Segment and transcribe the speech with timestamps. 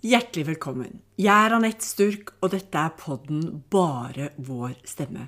[0.00, 0.94] Hjertelig velkommen.
[1.20, 5.26] Jeg er Anette Sturk, og dette er podden Bare vår stemme.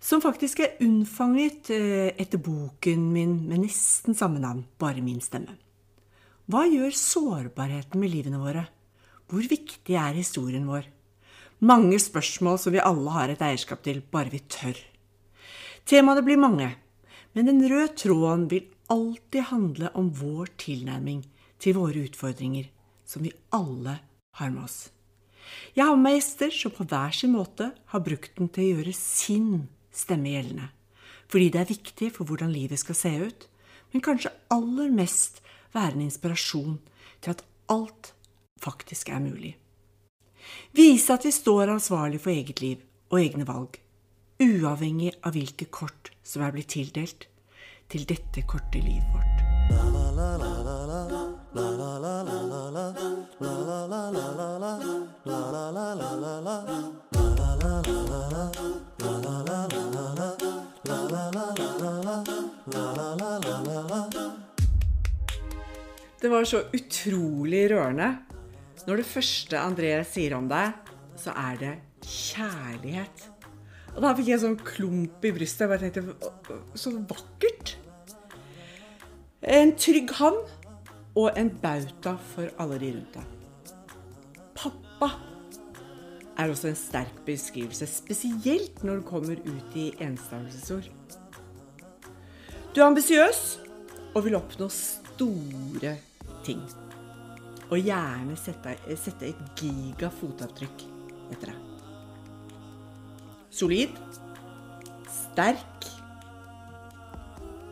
[0.00, 5.58] Som faktisk er unnfanget eh, etter boken min med nesten samme navn, Bare min stemme.
[6.48, 8.62] Hva gjør sårbarheten med livene våre?
[9.28, 10.88] Hvor viktig er historien vår?
[11.68, 14.80] Mange spørsmål som vi alle har et eierskap til, bare vi tør.
[15.84, 16.70] Temaene blir mange,
[17.36, 21.20] men den røde tråden vil alltid handle om vår tilnærming
[21.60, 22.70] til våre utfordringer,
[23.06, 23.98] som vi alle
[24.40, 24.78] har med oss.
[25.76, 28.70] Jeg har med meg gjester som på hver sin måte har brukt den til å
[28.76, 29.50] gjøre sin
[29.94, 30.70] stemme gjeldende.
[31.30, 33.46] Fordi det er viktig for hvordan livet skal se ut,
[33.92, 35.40] men kanskje aller mest
[35.74, 36.76] være en inspirasjon
[37.22, 38.12] til at alt
[38.62, 39.54] faktisk er mulig.
[40.76, 43.78] Vise at vi står ansvarlig for eget liv og egne valg,
[44.42, 47.28] uavhengig av hvilke kort som er blitt tildelt
[47.90, 50.65] til dette korte livet vårt.
[51.56, 51.62] Det
[66.28, 68.18] var så utrolig rørende.
[68.86, 70.76] Når det første André sier om deg,
[71.16, 71.72] så er det
[72.04, 73.24] kjærlighet.
[73.94, 75.64] Og da fikk jeg sånn klump i brystet.
[75.64, 77.78] Jeg bare tenkte Så vakkert!
[79.40, 80.44] En trygg havn
[81.16, 83.74] og en bauta for alle de rundt deg.
[84.56, 85.10] Pappa
[86.36, 90.90] er også en sterk beskrivelse, spesielt når du kommer ut i enstavelsesord.
[92.74, 93.40] Du er ambisiøs
[94.12, 95.94] og vil oppnå store
[96.44, 96.60] ting.
[97.70, 100.84] Og gjerne sette, sette et giga fotavtrykk
[101.32, 101.62] etter deg.
[103.56, 103.96] Solid,
[105.08, 105.88] sterk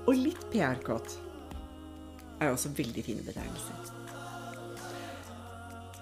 [0.09, 1.19] og litt PR-kåt
[2.45, 3.75] er også veldig fine betegnelser.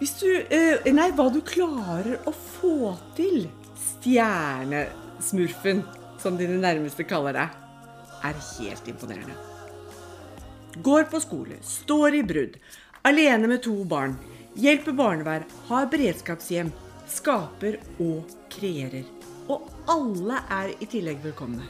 [0.03, 3.47] Hvis du eh, Nei, hva du klarer å få til,
[3.79, 5.87] stjernesmurfen,
[6.23, 7.49] som dine nærmeste kaller deg,
[8.23, 9.35] er helt imponerende.
[10.83, 12.59] Går på skole, står i brudd,
[13.07, 14.17] alene med to barn,
[14.59, 16.73] hjelper barnevær, har beredskapshjem,
[17.11, 19.05] skaper og kreerer.
[19.51, 21.65] Og alle er i tillegg velkomne.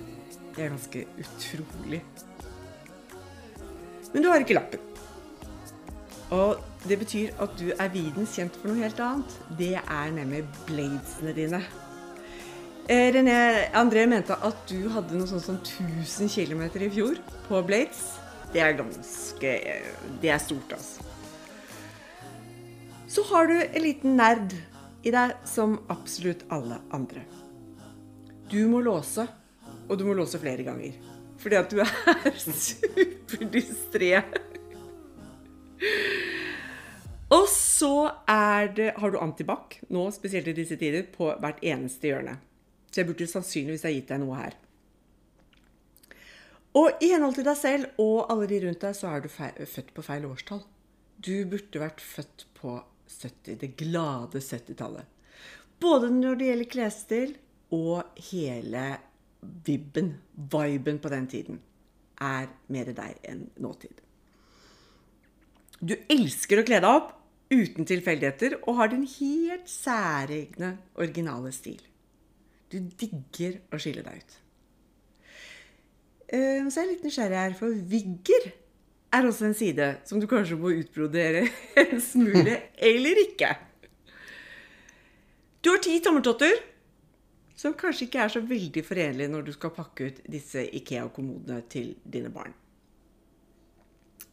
[0.52, 2.02] Det er ganske utrolig.
[4.12, 4.80] Men du har ikke lappen.
[6.32, 9.38] Og det betyr at du er videns kjent for noe helt annet.
[9.58, 11.62] Det er nemlig bladesene dine.
[12.90, 13.36] Eh, René
[13.78, 18.02] André mente at du hadde noe sånt som 1000 km i fjor på blades.
[18.52, 19.52] Det er ganske
[20.20, 21.04] Det er stort, altså.
[23.08, 24.52] Så har du en liten nerd
[25.04, 27.22] i deg som absolutt alle andre.
[28.50, 29.26] Du må låse,
[29.88, 30.96] og du må låse flere ganger.
[31.42, 34.14] Fordi at du er superdistré.
[37.32, 37.94] Og så
[38.76, 42.36] det, har du antibac, nå spesielt i disse tider, på hvert eneste hjørne.
[42.92, 44.58] Så jeg burde sannsynligvis ha gitt deg noe her.
[46.78, 49.56] Og i henhold til deg selv og alle de rundt deg, så er du feil,
[49.69, 50.62] født på feil årstall.
[51.22, 52.78] Du burde vært født på
[53.12, 55.09] 70, det glade 70-tallet.
[55.82, 57.34] Både når det gjelder klesstil
[57.74, 58.84] og hele
[59.42, 60.14] vibben,
[60.53, 61.60] viben på den tiden,
[62.22, 63.98] er mer deg enn nåtid.
[65.82, 67.10] Du elsker å kle deg opp
[67.53, 71.80] uten tilfeldigheter og har din helt særegne, originale stil.
[72.72, 74.38] Du digger å skille deg ut.
[76.32, 78.47] Eh, Så er jeg litt nysgjerrig her, for vigger
[79.12, 81.42] er også en side som du kanskje må utbrodere
[81.82, 82.54] en smule,
[82.92, 83.50] eller ikke.
[85.62, 86.56] Du har ti tommeltotter,
[87.62, 91.92] som kanskje ikke er så veldig forenlig når du skal pakke ut disse Ikea-kommodene til
[92.02, 92.56] dine barn.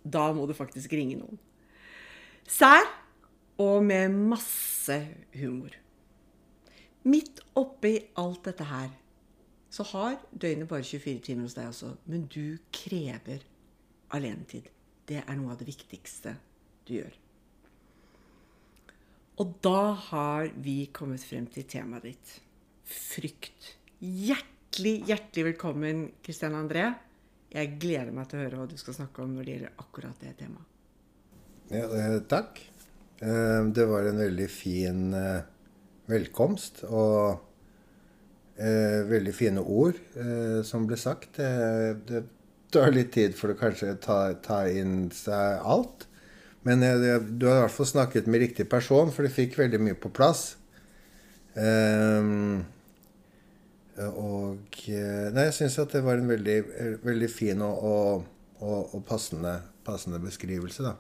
[0.01, 1.37] Da må du faktisk ringe noen.
[2.49, 2.87] Sær
[3.61, 4.97] og med masse
[5.37, 5.75] humor.
[7.05, 8.89] Midt oppi alt dette her
[9.69, 13.45] så har døgnet bare 24 timer hos deg også, men du krever
[14.17, 14.65] alenetid.
[15.05, 16.33] Det er noe av det viktigste
[16.89, 17.13] du gjør.
[19.39, 22.39] Og da har vi kommet frem til temaet ditt.
[22.89, 23.75] Frykt.
[23.99, 26.87] Hjertelig, hjertelig velkommen, Kristian André.
[27.53, 30.23] Jeg gleder meg til å høre hva du skal snakke om når det gjelder akkurat
[30.23, 30.65] det temaet.
[31.69, 32.61] Ja, eh, takk.
[33.21, 35.45] Eh, det var en veldig fin eh,
[36.09, 36.83] velkomst.
[36.89, 37.45] Og
[38.59, 39.95] veldig fine ord
[40.67, 41.37] som ble sagt.
[41.39, 42.19] Det,
[42.75, 46.03] tar litt tid for å kanskje ta, inn seg alt.
[46.67, 49.95] Men du har i hvert fall snakket med riktig person, for du fikk veldig mye
[49.95, 50.57] på plass.
[51.55, 52.65] Ehm,
[54.07, 56.57] og eh, Nei, jeg syns at det var en veldig,
[57.03, 58.25] veldig fin og, og,
[58.61, 60.95] og, og passende, passende beskrivelse, da.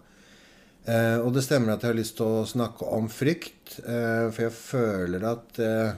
[0.89, 3.79] Eh, og det stemmer at jeg har lyst til å snakke om frykt.
[3.83, 5.97] Eh, for jeg føler at eh,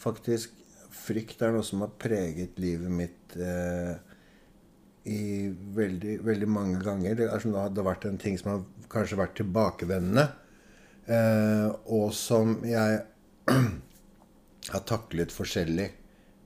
[0.00, 0.56] faktisk
[1.00, 3.94] frykt er noe som har preget livet mitt eh,
[5.10, 7.16] i veldig, veldig mange ganger.
[7.18, 10.26] Det, er det har vært en ting som har kanskje vært tilbakevendende.
[11.10, 13.00] Eh, og som jeg
[14.72, 15.88] har taklet forskjellig.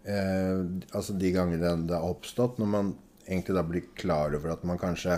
[0.04, 2.90] Eh, altså de gangene det har oppstått, når man
[3.24, 5.16] egentlig da blir klar over at man kanskje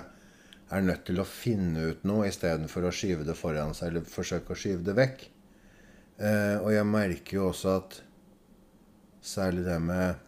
[0.66, 4.54] er nødt til å finne ut noe istedenfor å skyve det foran seg eller forsøke
[4.54, 5.26] å skyve det vekk.
[6.16, 8.00] Eh, og jeg merker jo også at
[9.26, 10.22] særlig det med,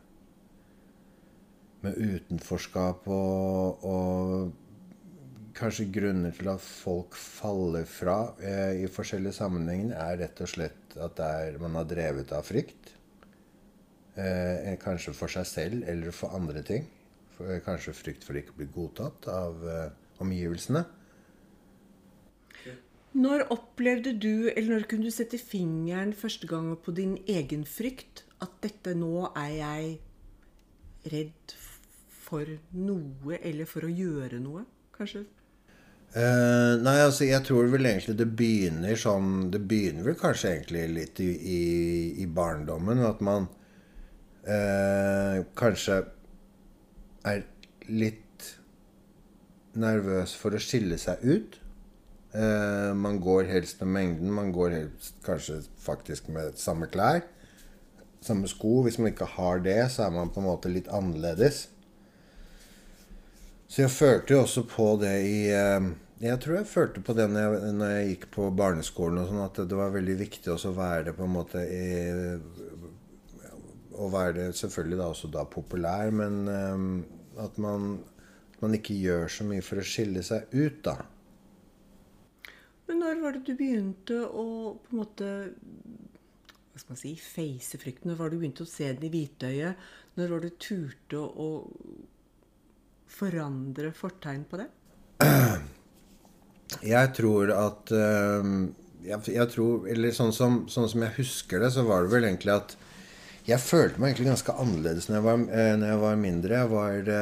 [1.87, 9.95] med utenforskap og, og kanskje grunner til at folk faller fra eh, i forskjellige sammenhenger,
[9.99, 12.98] er rett og slett at er, man har drevet av frykt.
[14.19, 16.87] Eh, kanskje for seg selv eller for andre ting.
[17.37, 19.91] For, kanskje frykt for å ikke bli godtatt av eh,
[20.25, 20.83] omgivelsene.
[23.19, 28.25] Når opplevde du, eller når kunne du sette fingeren første gang på din egen frykt?
[28.43, 29.95] At dette nå er jeg
[31.15, 31.55] redd
[32.29, 34.65] for noe, eller for å gjøre noe,
[34.95, 35.25] kanskje?
[36.09, 40.85] Uh, nei, altså jeg tror vel egentlig det begynner sånn Det begynner vel kanskje egentlig
[40.95, 41.63] litt i, i,
[42.25, 43.03] i barndommen.
[43.05, 43.49] At man
[44.49, 46.03] eh, kanskje
[47.29, 47.45] er
[47.89, 48.25] litt
[49.79, 51.59] nervøs for å skille seg ut.
[52.33, 54.33] Eh, man går helst med mengden.
[54.35, 57.23] Man går helst kanskje faktisk med samme klær.
[58.25, 58.83] Samme sko.
[58.85, 61.69] Hvis man ikke har det, så er man på en måte litt annerledes.
[63.69, 65.89] Så jeg følte jo også på det i eh,
[66.25, 69.45] Jeg tror jeg følte på det når jeg, når jeg gikk på barneskolen, og sånn,
[69.45, 71.85] at det var veldig viktig å være det på en måte i,
[73.99, 77.97] Å være selvfølgelig da også da populær, men eh, at man
[78.63, 80.97] man ikke gjør så mye for å skille seg ut, da.
[82.89, 84.47] Men når var det du begynte å
[84.83, 85.29] på en måte
[86.73, 88.11] hva skal man si, face frykten?
[88.11, 89.89] Når var det du begynte å se den i hvitøyet?
[90.19, 91.49] Når var det du turte å
[93.11, 94.69] forandre fortegn på det?
[96.85, 101.85] Jeg tror at jeg, jeg tror, Eller sånn som, sånn som, jeg husker det, så
[101.87, 102.75] var det vel egentlig at
[103.49, 105.41] jeg følte meg egentlig ganske annerledes når jeg var,
[105.81, 106.59] når jeg var mindre.
[106.59, 107.13] Jeg var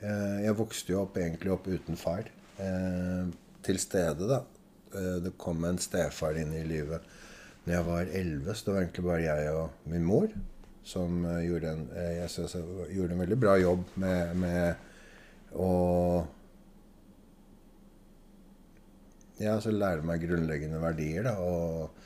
[0.00, 2.28] Eh, jeg vokste jo opp egentlig opp uten far.
[2.60, 3.26] Eh,
[3.64, 4.40] til stede, da.
[4.94, 7.04] Eh, det kom en stefar inn i livet
[7.66, 10.30] når jeg var elleve, så det var egentlig bare jeg og min mor
[10.90, 12.54] som gjorde en, jeg synes,
[12.88, 15.68] gjorde en veldig bra jobb med, med å
[19.36, 21.28] ja, så lære meg grunnleggende verdier.
[21.28, 22.00] Da, og,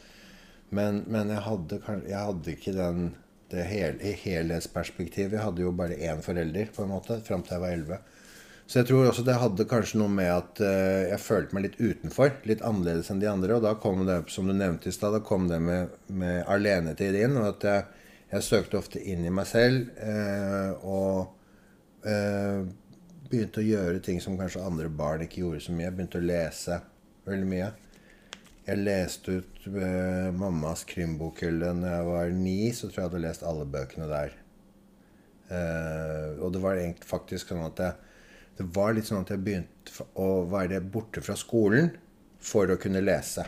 [0.75, 1.79] men, men jeg, hadde,
[2.09, 3.13] jeg hadde ikke den
[3.53, 5.37] det hel, helhetsperspektivet.
[5.37, 7.99] Jeg hadde jo bare én forelder på en måte, fram til jeg var 11.
[8.65, 11.77] Så jeg tror også det hadde kanskje noe med at uh, jeg følte meg litt
[11.83, 12.33] utenfor.
[12.49, 13.59] Litt annerledes enn de andre.
[13.59, 17.19] Og da kom det, som du nevnte i stad, da kom det med, med alenetid
[17.21, 17.37] inn.
[17.41, 17.85] Og at jeg,
[18.33, 19.93] jeg, søkte ofte inn i meg selv.
[20.01, 22.65] Uh, og uh,
[23.29, 25.91] begynte å gjøre ting som kanskje andre barn ikke gjorde så mye.
[25.91, 26.81] Jeg begynte å lese
[27.29, 27.73] veldig mye.
[28.65, 32.59] Jeg leste ut uh, mammas krimbokhylle når jeg var ni.
[32.73, 34.39] Så tror jeg jeg hadde lest alle bøkene der.
[35.51, 38.15] Uh, og det var egentlig faktisk sånn at jeg,
[38.61, 41.93] det var litt sånn at jeg begynte å være borte fra skolen
[42.41, 43.45] for å kunne lese.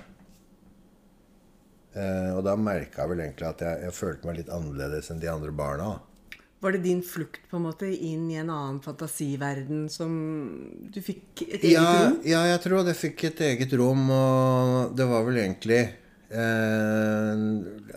[1.96, 5.22] Uh, og da merka jeg vel egentlig at jeg, jeg, følte meg litt annerledes enn
[5.22, 5.94] de andre barna.
[6.60, 10.12] Var det din flukt på en måte inn i en annen fantasiverden som
[10.92, 12.16] du fikk et eget ja, rom?
[12.24, 17.42] Ja, jeg tror jeg fikk et eget rom, og det var vel egentlig eh,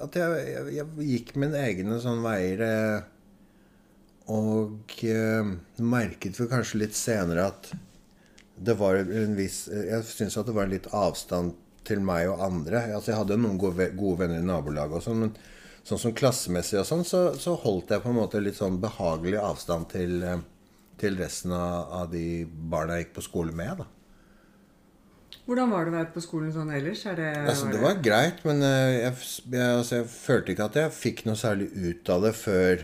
[0.04, 2.66] At jeg, jeg, jeg, gikk mine egne sånne veier.
[2.68, 3.00] Eh,
[4.36, 7.72] og eh, merket vel kanskje litt senere at
[8.60, 11.56] det var en viss Jeg syns at det var en litt avstand
[11.88, 12.84] til meg og andre.
[12.92, 15.32] Altså, jeg hadde noen gode, gode venner i nabolaget og sånn, men
[15.88, 19.40] sånn som klassemessig og sånn, så, så, holdt jeg på en måte litt sånn behagelig
[19.42, 20.44] avstand til, eh,
[21.00, 23.84] til resten av, av, de barna jeg gikk på skole med.
[23.84, 23.90] da.
[25.50, 27.02] Hvordan var det å være på skolen sånn ellers?
[27.18, 29.14] Det, altså, det var greit, men eh, jeg,
[29.56, 32.84] jeg, altså, jeg, følte ikke at jeg fikk noe særlig ut av det før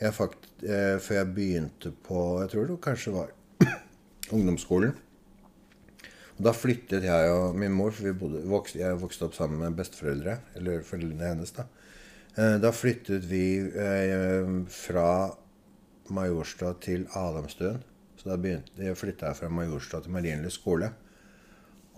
[0.00, 3.30] jeg, fakt, eh, før jeg begynte på Jeg tror det kanskje var
[4.34, 4.96] ungdomsskolen.
[6.40, 9.76] Og da flyttet jeg og min mor, for bodde, vokste, jeg vokste opp sammen med
[9.76, 10.38] besteforeldre.
[10.56, 11.66] Eller foreldrene hennes, da.
[12.34, 15.30] Eh, da flyttet vi eh, fra
[16.08, 17.82] Majorstua til Adamstuen.
[18.16, 20.90] Så da begynte, flytta jeg fra Majorstua til Marienlyst skole.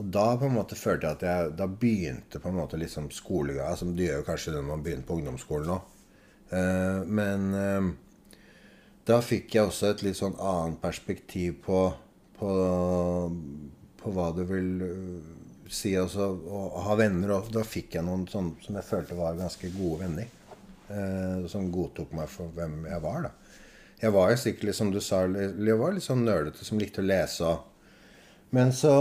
[0.01, 3.11] Og da på en måte følte jeg at jeg da begynte på en måte liksom
[3.13, 3.69] skolegang.
[3.69, 5.91] Altså, det gjør jo kanskje når man begynner på ungdomsskolen òg.
[6.53, 7.53] Eh, men
[9.05, 11.85] da fikk jeg også et litt sånn annet perspektiv på,
[12.39, 12.51] på,
[14.01, 14.77] på hva det vil
[15.73, 17.35] si også, å ha venner.
[17.39, 20.31] Og da fikk jeg noen sånn, som jeg følte var ganske gode venner.
[20.93, 23.29] Eh, som godtok meg for hvem jeg var.
[23.29, 23.33] da.
[24.03, 27.07] Jeg var jo sikkert, som du sa, jeg var litt sånn nølete som likte å
[27.07, 27.53] lese.
[28.53, 28.95] Men så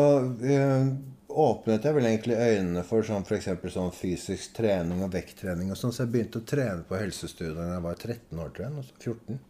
[0.48, 0.92] eh,
[1.28, 3.50] åpnet jeg vel egentlig øynene for sånn f.eks.
[3.74, 5.72] sånn fysisk trening og vekttrening.
[5.74, 8.68] og sånn, Så jeg begynte å trene på helsestudiet da jeg var 13 år, tror
[8.68, 8.86] jeg.
[9.00, 9.42] 14.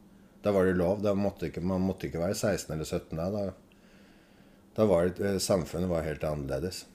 [0.42, 1.04] Da var det lov.
[1.04, 3.28] Da måtte ikke, man måtte ikke være 16 eller 17 da.
[3.36, 3.44] Da,
[4.80, 6.86] da var det, eh, samfunnet var helt annerledes.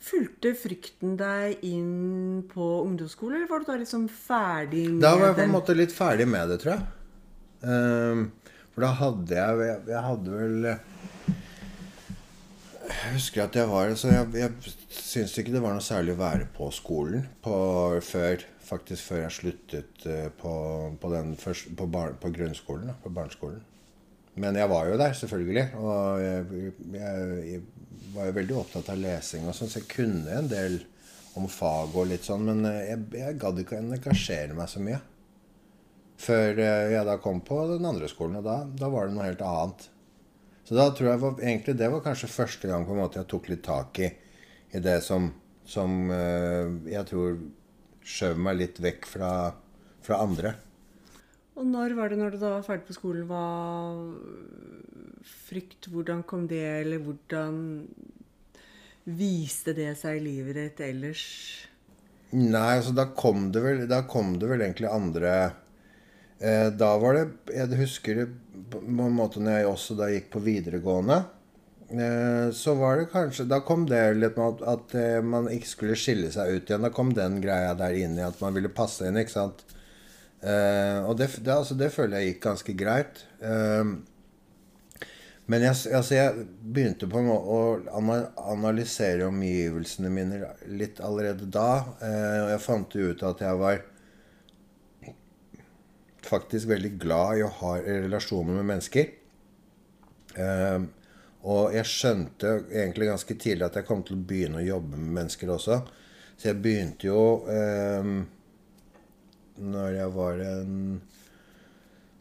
[0.00, 5.04] Fulgte frykten deg inn på ungdomsskole, eller var du da liksom ferdig med det?
[5.04, 6.86] Da var jeg på en måte litt ferdig med det, tror jeg.
[7.60, 8.22] Um,
[8.72, 10.62] for da hadde jeg Jeg, jeg hadde vel
[12.88, 16.22] Jeg husker at jeg var Så jeg, jeg syns ikke det var noe særlig å
[16.22, 17.58] være på skolen på,
[18.00, 20.54] før Faktisk før jeg sluttet uh, på,
[21.02, 23.60] på, den første, på, bar, på grunnskolen, på barneskolen.
[24.40, 25.64] Men jeg var jo der, selvfølgelig.
[25.74, 27.62] Og jeg, jeg
[28.14, 30.80] var jo veldig opptatt av lesing og sånn, så jeg kunne en del
[31.38, 34.98] om fag og litt sånn, men jeg, jeg gadd ikke å engasjere meg så mye.
[36.20, 39.28] Før eh, jeg da kom på den andre skolen, og da, da var det noe
[39.28, 39.86] helt annet.
[40.66, 43.30] Så da tror jeg var, egentlig det var kanskje første gang på en måte jeg
[43.30, 44.10] tok litt tak i,
[44.76, 45.30] i det som,
[45.66, 47.40] som eh, jeg tror
[48.06, 49.30] skjøv meg litt vekk fra,
[50.04, 50.54] fra andre.
[51.60, 53.26] Og når var det når du da var ferdig på skolen?
[53.28, 53.44] Hva
[55.50, 57.58] frykt, hvordan kom det, eller hvordan
[59.04, 61.24] viste det seg i livet ditt ellers?
[62.32, 65.32] Nei, altså da kom det vel, kom det vel egentlig andre
[66.38, 68.26] eh, Da var det Jeg husker det
[68.70, 71.16] på en måte når jeg også da gikk på videregående.
[71.90, 75.72] Eh, så var det kanskje Da kom det litt med at, at eh, man ikke
[75.72, 76.86] skulle skille seg ut igjen.
[76.86, 79.66] Da kom den greia der inn i at man ville passe inn, ikke sant.
[80.40, 83.24] Eh, og det, det, altså, det føler jeg gikk ganske greit.
[83.44, 84.00] Uh,
[85.50, 91.72] men jeg, altså jeg begynte på å analysere omgivelsene mine litt allerede da.
[92.00, 93.82] Uh, og jeg fant ut at jeg var
[96.30, 99.16] faktisk veldig glad i å ha relasjoner med mennesker.
[101.40, 105.16] Og jeg skjønte egentlig ganske tidlig at jeg kom til å begynne å jobbe med
[105.16, 105.80] mennesker også.
[106.36, 107.24] Så jeg begynte jo
[109.60, 110.74] Når jeg var en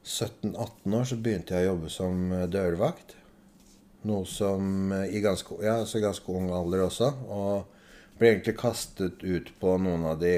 [0.04, 3.16] 17-18 år, så begynte jeg å jobbe som dørvakt.
[4.08, 7.10] Noe som eh, i ganske, ja, altså ganske ung alder også.
[7.32, 10.38] Og ble egentlig kastet ut på noen av de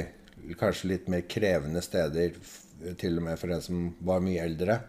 [0.57, 2.33] kanskje litt mer krevende steder,
[2.97, 4.79] til og med for en som var mye eldre.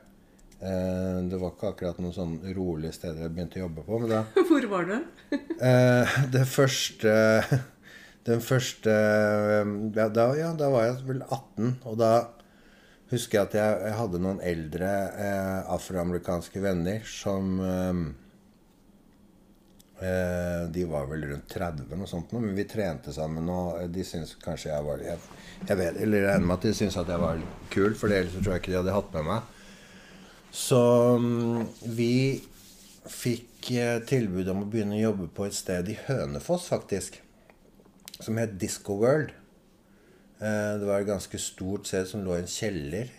[0.62, 4.00] Eh, det var ikke akkurat noen sånn rolige steder jeg begynte å jobbe på.
[4.09, 4.97] Da, Hvor var du?
[5.37, 7.12] eh, det første
[8.26, 11.76] Den første ja da, ja, da var jeg vel 18.
[11.91, 12.12] Og da
[13.12, 18.02] husker jeg at jeg, jeg hadde noen eldre eh, afroamerikanske venner som eh,
[20.02, 23.47] Eh, de var vel rundt 30, noe sånt, men vi trente sammen.
[23.52, 25.19] Og de syntes kanskje jeg var Jeg,
[25.69, 28.57] jeg vet, eller regner med at de syntes at jeg var kul, for ellers tror
[28.57, 29.61] jeg ikke de hadde hatt med meg.
[30.52, 30.81] Så
[31.23, 32.14] mm, vi
[33.12, 37.21] fikk eh, tilbud om å begynne å jobbe på et sted i Hønefoss, faktisk.
[38.23, 39.35] Som het Disco World.
[40.38, 43.11] Eh, det var et ganske stort sted som lå i en kjeller.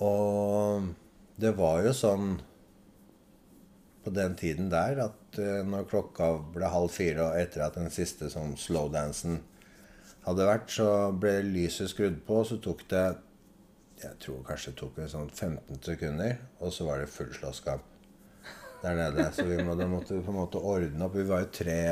[0.00, 0.88] Og
[1.40, 2.38] det var jo sånn
[4.04, 7.90] på den tiden der at uh, når klokka ble halv fire, og etter at den
[7.92, 9.40] siste sånn slowdansen
[10.24, 13.04] hadde vært, så ble lyset skrudd på, og så tok det
[14.00, 17.84] Jeg tror kanskje tok det sånn 15 sekunder, og så var det full slåsskamp
[18.80, 19.26] der nede.
[19.36, 21.18] Så vi måtte, måtte på en måte ordne opp.
[21.18, 21.82] Vi var jo tre,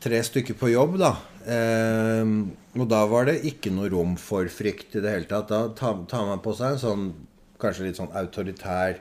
[0.00, 1.12] tre stykker på jobb, da.
[1.44, 2.32] Eh,
[2.78, 5.50] og da var det ikke noe rom for frykt i det hele tatt.
[5.52, 7.08] Da tar, man på seg en sånn
[7.60, 9.00] kanskje litt sånn autoritær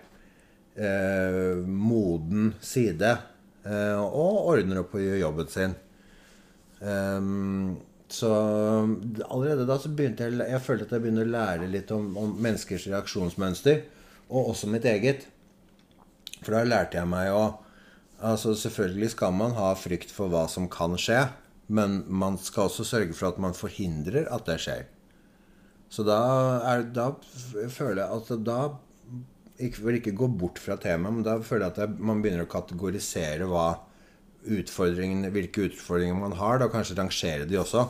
[0.76, 3.14] eh, moden side
[3.64, 5.78] eh, og ordner opp på jobben sin.
[6.80, 7.78] Um,
[8.10, 8.30] så
[9.28, 12.32] allerede da så begynte jeg Jeg følte at jeg begynte å lære litt om, om,
[12.42, 13.84] menneskers reaksjonsmønster.
[14.30, 15.28] Og også mitt eget.
[16.42, 17.44] For da lærte jeg meg å
[18.20, 21.28] Altså Selvfølgelig skal man ha frykt for hva som kan skje.
[21.70, 24.88] Men man skal også sørge for at man forhindrer at det skjer.
[25.90, 26.18] Så da,
[26.70, 27.12] er, da
[27.70, 28.60] føler jeg at da
[29.60, 32.46] ikke, vil ikke gå bort fra temaet, men da føler jeg at jeg, man begynner
[32.46, 33.68] å kategorisere hva
[34.50, 36.62] utfordringene, hvilke utfordringer man har.
[36.62, 37.86] Da kanskje rangere de også.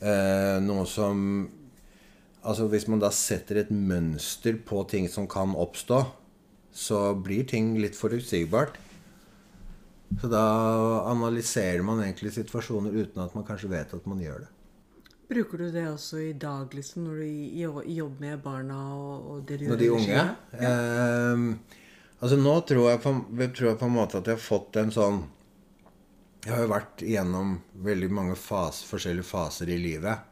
[0.00, 1.24] Eh, noe som
[2.48, 5.98] Altså Hvis man da setter et mønster på ting som kan oppstå,
[6.72, 8.76] så blir ting litt forutsigbart.
[10.20, 10.44] Så da
[11.10, 14.52] analyserer man egentlig situasjoner uten at man kanskje vet at man gjør det.
[15.28, 19.60] Bruker du det også i dag, liksom, når du jobber med barna og, og det
[19.60, 19.74] du gjør?
[19.74, 20.24] Når de unge?
[20.56, 20.72] Ja.
[21.36, 21.84] Uh,
[22.18, 23.12] Altså nå tror jeg, på,
[23.54, 25.20] tror jeg på en måte at jeg har fått en sånn
[26.42, 27.54] Jeg har jo vært igjennom
[27.86, 30.26] veldig mange fas, forskjellige faser i livet.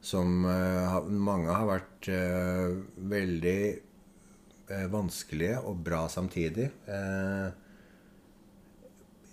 [0.00, 2.76] Som uh, mange har vært uh,
[3.10, 3.62] veldig
[4.70, 6.70] uh, vanskelige og bra samtidig.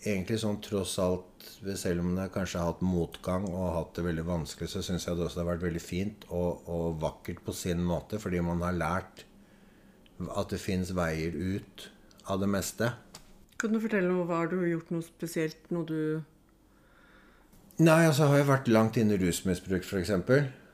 [0.04, 1.48] Egentlig sånn tross alt,
[1.80, 5.18] selv om jeg kanskje har hatt motgang og hatt det veldig vanskelig, så syns jeg
[5.18, 8.78] det også har vært veldig fint og, og vakkert på sin måte, fordi man har
[8.78, 9.26] lært
[10.28, 11.90] at det fins veier ut
[12.28, 12.92] av det meste.
[13.58, 14.26] Kan du fortelle noe?
[14.30, 15.70] Hva har du gjort noe spesielt?
[15.74, 16.02] Noe du
[17.78, 20.10] Nei, altså har jeg vært langt inne i rusmisbruk, f.eks.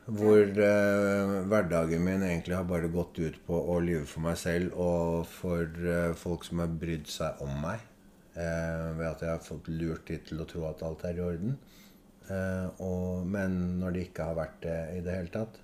[0.07, 4.75] Hvor eh, hverdagen min egentlig har bare gått ut på å lyve for meg selv
[4.79, 7.83] og for eh, folk som har brydd seg om meg.
[8.33, 11.25] Eh, ved at jeg har fått lurt de til å tro at alt er i
[11.25, 11.57] orden.
[12.31, 15.59] Eh, og, men når det ikke har vært det i det hele tatt.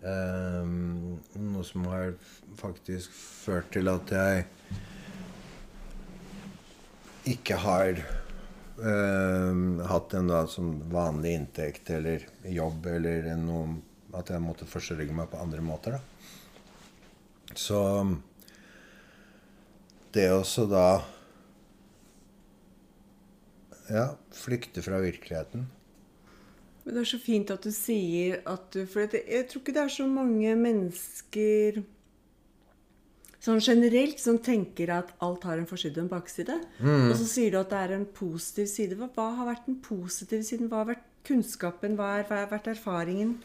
[0.00, 2.14] Um, noe som har
[2.56, 4.46] faktisk ført til at jeg
[7.34, 8.00] ikke har
[8.80, 13.76] um, hatt en da som vanlig inntekt eller jobb eller noe
[14.16, 16.00] At jeg måtte forsørge meg på andre måter, da.
[17.54, 17.78] Så
[20.16, 20.86] det også da
[23.90, 25.68] Ja, flykte fra virkeligheten
[26.84, 29.82] men det er så fint at du sier at du For jeg tror ikke det
[29.84, 31.82] er så mange mennesker
[33.40, 36.58] sånn generelt som tenker at alt har en forside og en bakside.
[36.76, 37.06] Mm.
[37.06, 38.98] Og så sier du at det er en positiv side.
[39.00, 40.68] Hva, har vært den positive siden?
[40.68, 41.94] Hva har vært kunnskapen?
[41.96, 43.38] Hva, er, hva har vært erfaringen?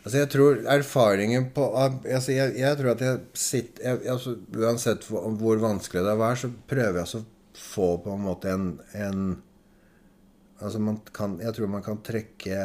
[0.00, 5.04] Altså jeg tror erfaringen på altså jeg, jeg, tror at jeg sitter jeg, altså Uansett
[5.06, 7.24] hvor, hvor vanskelig det er, så prøver jeg å
[7.66, 8.66] få på en måte en,
[8.96, 9.26] en
[10.62, 10.80] Altså
[11.14, 12.58] kan, jeg tror man kan trekke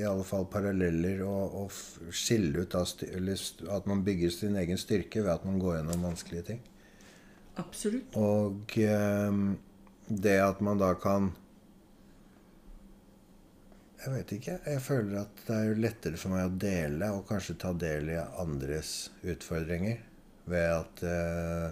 [0.00, 5.34] i alle fall paralleller og, og skille ut at man bygger sin egen styrke ved
[5.34, 6.62] at man går gjennom vanskelige ting.
[7.60, 8.16] Absolutt.
[8.18, 9.40] Og eh,
[10.08, 11.32] det at man da kan
[14.04, 14.58] Jeg vet ikke.
[14.68, 18.18] Jeg føler at det er lettere for meg å dele og kanskje ta del i
[18.20, 18.90] andres
[19.24, 20.02] utfordringer
[20.44, 21.70] ved at eh,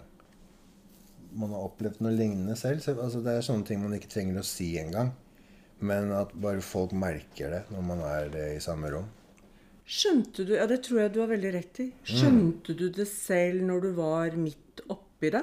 [1.37, 2.81] man har opplevd noe lignende selv.
[2.81, 5.13] Så, altså, det er sånne ting man ikke trenger å si engang.
[5.83, 9.09] Men at bare folk merker det når man er i samme rom.
[9.93, 11.89] Skjønte du Ja, det tror jeg du har veldig rett i.
[12.07, 12.79] Skjønte mm.
[12.79, 15.43] du det selv når du var midt oppi det?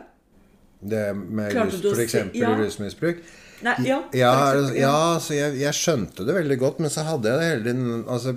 [0.80, 2.54] Det med rus, for eksempel ja.
[2.56, 3.20] rusmisbruk?
[3.66, 4.86] Nei, ja, ja, eksempel, ja.
[4.86, 8.06] ja så jeg, jeg, skjønte det veldig godt, men så hadde jeg det hele tiden
[8.08, 8.36] Altså,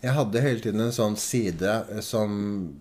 [0.00, 2.32] jeg hadde hele tiden en sånn side som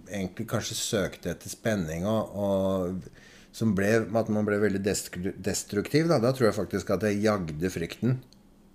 [0.08, 3.23] egentlig kanskje søkte etter spenning og, og
[3.54, 6.08] som ble, at man ble veldig destruktiv.
[6.10, 8.18] Da, da tror jeg faktisk at jeg jagde frykten.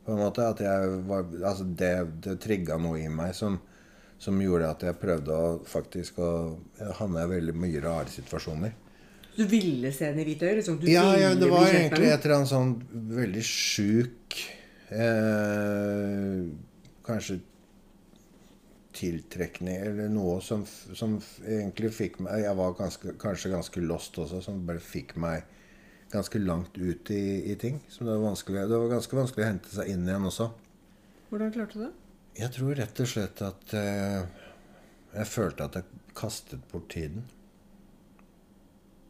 [0.07, 3.59] På en måte, at jeg var, altså det, det trigga noe i meg som,
[4.23, 6.31] som, gjorde at jeg prøvde å faktisk å
[7.01, 8.77] havne i veldig mye rare situasjoner.
[9.35, 10.61] Du ville se henne i hvite øyne?
[10.63, 10.79] Liksom.
[10.91, 12.73] Ja, ja, det var egentlig et eller annet sånn
[13.19, 14.39] veldig sjuk
[14.91, 16.41] eh,
[17.07, 17.39] Kanskje
[18.99, 24.43] tiltrekning eller noe som, som, egentlig fikk meg Jeg var ganske, kanskje ganske lost også,
[24.45, 25.47] som bare fikk meg
[26.13, 27.81] ganske langt ut i, i ting.
[27.93, 30.51] Som det, var det var ganske vanskelig å hente seg inn igjen også.
[31.31, 31.95] Hvordan klarte du det?
[32.39, 34.47] Jeg tror rett og slett at eh,
[35.17, 37.27] jeg følte at jeg kastet bort tiden.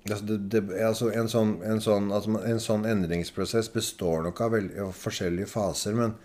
[0.08, 4.54] Altså, det, det, altså en, sånn, en, sånn, altså en, sånn, endringsprosess består nok av,
[4.56, 5.96] vel, av forskjellige faser.
[5.98, 6.16] Men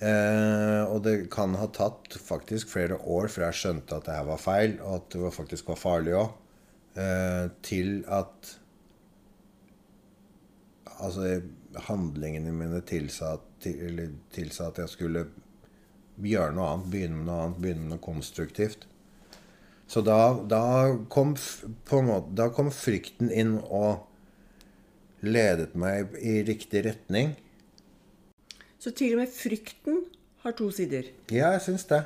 [0.00, 4.28] Eh, og det kan ha tatt faktisk flere år før jeg skjønte at det her
[4.30, 6.32] var feil, og at det faktisk var farlig òg,
[6.96, 8.56] eh, til at
[11.00, 11.38] Altså
[11.86, 14.02] handlingene mine tilsa, til,
[14.34, 15.22] tilsa at jeg skulle
[16.20, 18.84] gjøre noe annet, begynne med noe annet, begynne med noe konstruktivt.
[19.88, 20.60] Så da, da,
[21.08, 21.32] kom,
[22.04, 24.04] måte, da kom frykten inn og
[25.24, 27.32] ledet meg i riktig retning.
[28.80, 30.02] Så til og med frykten
[30.44, 31.10] har to sider.
[31.28, 32.00] Ja, jeg syns det.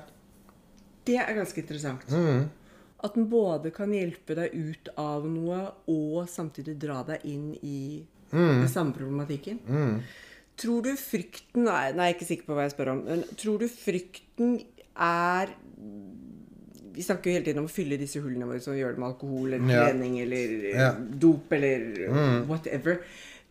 [1.06, 2.06] Det er ganske interessant.
[2.10, 2.48] Mm.
[3.04, 5.60] At den både kan hjelpe deg ut av noe,
[5.92, 8.00] og samtidig dra deg inn i
[8.32, 8.62] mm.
[8.64, 9.60] den samme problematikken.
[9.68, 9.98] Mm.
[10.58, 13.04] Tror du frykten nei, nei, jeg er ikke sikker på hva jeg spør om.
[13.06, 14.56] Men tror du frykten
[14.94, 15.50] er
[16.94, 19.08] Vi snakker jo hele tiden om å fylle disse hullene våre, som gjør det med
[19.08, 20.26] alkohol eller trening ja.
[20.26, 20.90] eller ja.
[20.94, 22.36] dop eller mm.
[22.50, 23.00] whatever.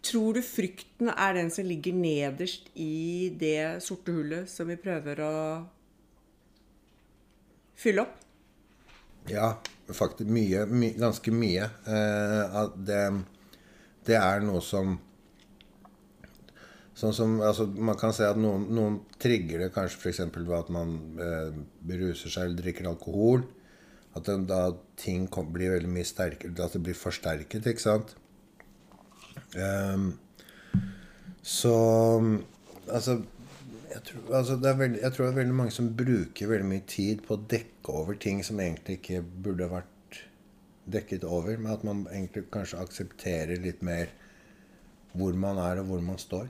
[0.03, 5.21] Tror du frykten er den som ligger nederst i det sorte hullet som vi prøver
[5.23, 5.35] å
[7.79, 8.17] fylle opp?
[9.31, 9.53] Ja,
[9.87, 10.65] faktisk mye.
[10.67, 11.69] My, ganske mye.
[11.87, 13.01] Eh, det,
[14.09, 14.97] det, er noe som
[16.93, 20.19] Sånn som altså, Man kan si at noen, noen trigger det kanskje f.eks.
[20.35, 21.55] ved at man eh,
[21.87, 23.47] beruser seg eller drikker alkohol.
[24.13, 24.67] At den, da
[24.99, 28.13] ting kom, blir veldig mye sterkere At det blir forsterket, ikke sant?
[29.55, 30.13] Um,
[31.43, 31.75] så
[32.83, 33.21] Altså,
[33.93, 37.21] jeg tror, altså veldig, jeg tror, det er veldig mange som bruker veldig mye tid
[37.23, 40.19] på å dekke over ting som egentlig ikke burde vært
[40.91, 41.55] dekket over.
[41.57, 44.11] Men at man egentlig kanskje aksepterer litt mer
[45.13, 46.49] hvor man er, og hvor man står.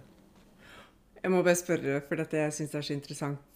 [1.21, 3.49] Jeg må bare spørre, for dette jeg syns det er så interessant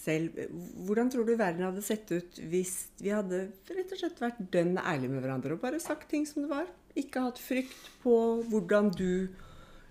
[0.00, 0.38] selv.
[0.86, 4.78] Hvordan tror du verden hadde sett ut hvis vi hadde rett og slett vært dønn
[4.80, 6.70] ærlige med hverandre og bare sagt ting som det var?
[6.98, 8.16] Ikke hatt frykt på
[8.50, 9.30] hvordan du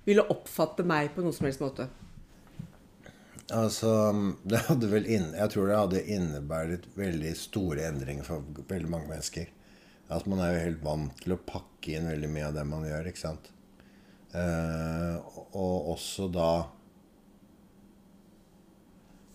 [0.08, 1.88] ville oppfatte meg på noen som helst måte?
[3.56, 3.92] Altså,
[4.50, 9.12] det hadde vel inn, Jeg tror det hadde innebæret veldig store endringer for veldig mange
[9.12, 9.54] mennesker.
[10.10, 12.86] At man er jo helt vant til å pakke inn veldig mye av det man
[12.88, 13.10] gjør.
[13.12, 13.52] ikke sant?
[14.34, 15.16] Eh,
[15.58, 16.52] og også da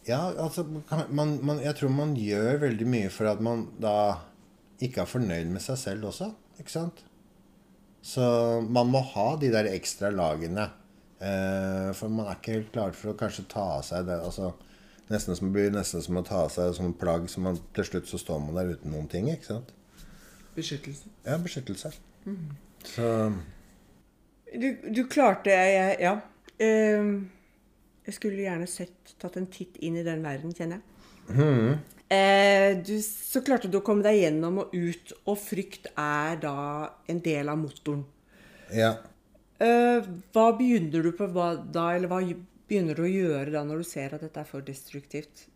[0.06, 0.62] Ja, altså
[1.10, 4.20] man, man, Jeg tror man gjør veldig mye for at man da
[4.84, 6.28] ikke er fornøyd med seg selv også.
[6.60, 7.02] Ikke sant?
[8.04, 8.24] Så
[8.68, 10.68] man må ha de der ekstra lagene.
[11.24, 14.18] Eh, for man er ikke helt klar for å kanskje ta av seg det.
[14.20, 14.52] altså
[15.08, 17.30] Nesten som, blir nesten som å ta av seg som plagg.
[17.32, 19.30] Så man, til slutt så står man der uten noen ting.
[19.32, 19.72] ikke sant?
[20.54, 21.08] Beskyttelse.
[21.24, 21.94] Ja, beskyttelse.
[22.24, 22.52] Mm.
[22.84, 23.08] Så
[24.54, 26.18] du, du, klarte jeg, Ja.
[26.60, 27.24] Uh,
[28.04, 31.38] jeg skulle gjerne sett, tatt en titt inn i den verden, kjenner jeg.
[31.40, 31.93] Mm.
[32.12, 36.56] Uh, du, så klarte du å komme deg gjennom og ut, og frykt er da
[37.10, 38.04] en del av motoren.
[38.74, 38.96] Ja.
[39.62, 42.20] Uh, hva begynner du på da, eller hva
[42.68, 45.46] begynner du å gjøre da når du ser at dette er for destruktivt?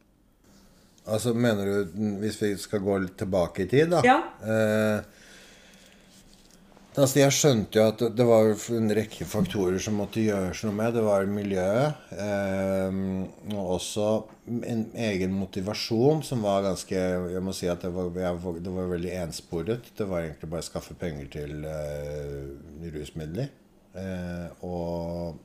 [1.08, 4.02] Altså, mener du hvis vi skal gå litt tilbake i tid, da?
[4.04, 4.18] Ja.
[4.44, 5.17] Eh,
[6.98, 10.96] Altså, jeg skjønte jo at det var en rekke faktorer som måtte gjøres noe med.
[10.96, 12.08] Det var miljøet.
[12.10, 12.96] Eh,
[13.54, 14.06] og også
[14.66, 19.12] en egen motivasjon som var ganske Jeg må si at det var, det var veldig
[19.20, 19.92] ensporet.
[19.94, 23.52] Det var egentlig bare å skaffe penger til eh, rusmidler.
[23.94, 25.38] Eh, og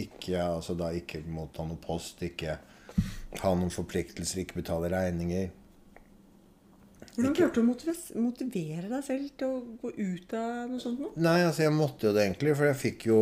[0.00, 2.56] ikke, altså da ikke motta noe post, ikke
[3.42, 5.52] ha noen forpliktelser, ikke betale regninger.
[7.16, 10.98] Hvordan klarte du å motivere deg selv til å gå ut av noe sånt?
[11.00, 11.12] Nå?
[11.24, 12.52] Nei, altså jeg måtte jo det egentlig.
[12.58, 13.20] For jeg fikk jo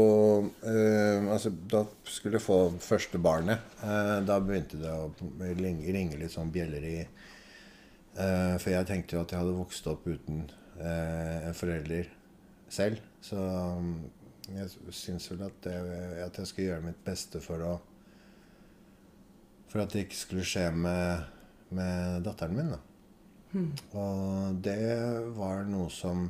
[0.50, 3.62] øh, altså Da skulle jeg få første barnet.
[3.86, 9.22] Eh, da begynte det å ringe litt sånn bjeller i eh, For jeg tenkte jo
[9.22, 10.42] at jeg hadde vokst opp uten
[10.80, 12.10] eh, en forelder
[12.74, 12.98] selv.
[13.22, 13.92] Så um,
[14.50, 15.76] jeg syns vel at, det,
[16.24, 17.76] at jeg skulle gjøre mitt beste for å
[19.70, 21.30] For at det ikke skulle skje med,
[21.78, 22.74] med datteren min.
[22.74, 22.82] da.
[23.54, 23.70] Mm.
[24.00, 24.80] Og det
[25.36, 26.26] var noe som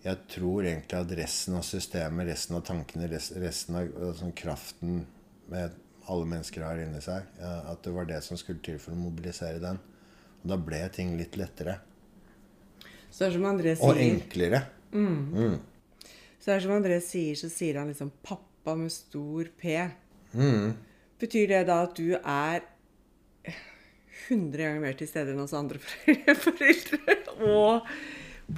[0.00, 5.02] jeg tror egentlig at resten av systemet, resten av tankene, resten av altså, kraften
[5.52, 5.76] med
[6.10, 9.60] alle mennesker har inni seg, at det var det som skulle til for å mobilisere
[9.62, 9.78] den.
[10.40, 11.76] Og da ble ting litt lettere.
[13.10, 14.62] Så det er som André sier Og enklere.
[14.94, 15.18] Mm.
[15.34, 15.58] Mm.
[16.40, 19.76] Så det er som André sier, så sier han liksom 'pappa' med stor P.
[20.32, 20.72] Mm.
[21.20, 22.64] Betyr det da at du er
[24.28, 25.80] 100 ganger mer til stede enn hos andre
[26.44, 27.16] foreldre.
[27.46, 27.86] Og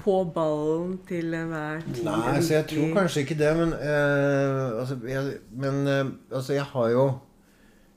[0.02, 2.04] på ballen til enhver tid.
[2.06, 6.64] Nei, så jeg tror kanskje ikke det, men uh, altså, jeg, Men uh, altså, jeg
[6.72, 7.04] har jo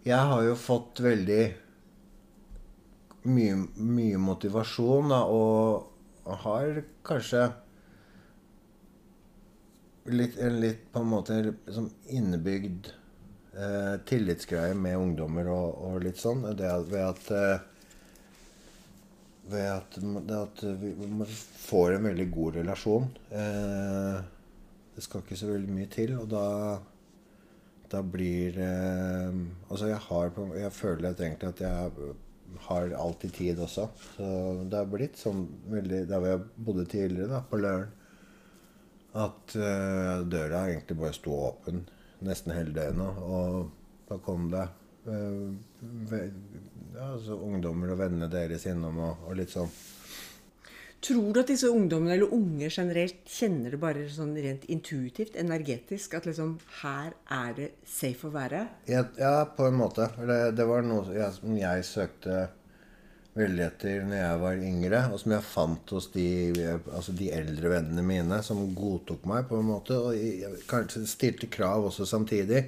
[0.06, 1.44] Jeg har jo fått veldig
[3.26, 7.48] mye, mye motivasjon, da, og har kanskje
[10.13, 12.91] litt, litt på en måte liksom innebygd
[13.56, 16.44] eh, tillitsgreie med ungdommer og, og, litt sånn.
[16.58, 17.72] Det ved at eh,
[19.46, 19.98] ved at,
[20.34, 20.91] at, vi
[21.68, 23.08] får en veldig god relasjon.
[23.30, 24.20] Eh,
[24.96, 26.46] det skal ikke så veldig mye til, og da
[27.91, 29.36] da blir eh,
[29.70, 32.15] Altså, jeg har Jeg føler at egentlig at jeg
[32.65, 33.88] har alltid tid også.
[34.15, 34.30] Så
[34.72, 37.91] det har blitt sånn veldig Der hvor jeg bodde tidligere, da, på Løren,
[39.15, 41.86] at uh, døra egentlig bare sto åpen
[42.23, 43.19] nesten hele døgnet.
[43.25, 43.69] Og
[44.10, 44.67] da kom det
[45.10, 45.51] uh,
[46.95, 49.71] ja, altså ungdommer og vennene deres innom og, og, litt sånn.
[51.06, 56.15] Tror du at disse ungdommene, eller unge generelt, kjenner det bare sånn rent intuitivt, energetisk?
[56.17, 58.63] At liksom her er det safe å være?
[58.89, 60.08] Ja, ja på en måte.
[60.17, 62.47] Det, det var noe jeg, som jeg søkte
[63.36, 66.28] veldig etter når jeg var yngre, og som jeg fant hos de,
[66.71, 69.98] altså de eldre vennene mine, som godtok meg på en måte.
[70.00, 72.63] Og kanskje stilte krav også samtidig.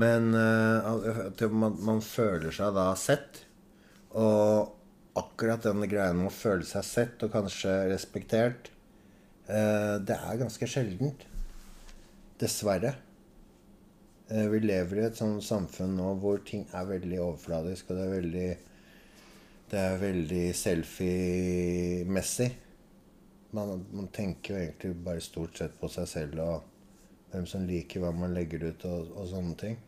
[0.00, 3.44] Men uh, at man, man, føler seg da sett.
[4.18, 4.74] Og
[5.18, 8.68] akkurat denne greia med å føle seg sett og kanskje respektert,
[9.48, 11.24] uh, det er ganske sjeldent.
[12.42, 12.92] Dessverre.
[14.28, 18.04] Uh, vi lever i et sånt samfunn nå hvor ting er veldig overfladisk, og det
[18.04, 18.48] er veldig
[19.74, 22.46] det er veldig selfie-messig.
[23.54, 26.70] Man, man tenker jo egentlig bare stort sett på seg selv og
[27.32, 29.80] hvem som liker hva man legger ut og, og sånne ting.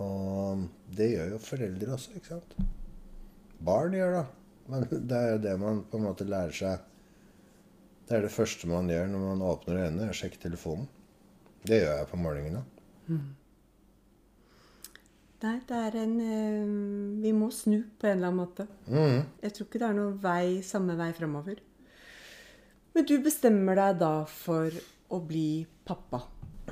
[0.00, 0.64] Og
[0.96, 2.56] det gjør jo foreldre også, ikke sant?
[3.62, 4.24] Barn gjør det.
[4.72, 6.88] Men det er jo det man på en måte lærer seg
[8.08, 10.88] Det er det første man gjør når man åpner øynene, er å sjekke telefonen.
[11.62, 12.64] Det gjør jeg på morgenen.
[13.06, 13.28] Mm.
[15.42, 18.68] Nei, det er en eh, Vi må snu på en eller annen måte.
[18.86, 19.24] Mm.
[19.42, 21.58] Jeg tror ikke det er noen vei, samme vei fremover.
[22.92, 24.70] Men du bestemmer deg da for
[25.12, 26.22] å bli pappa.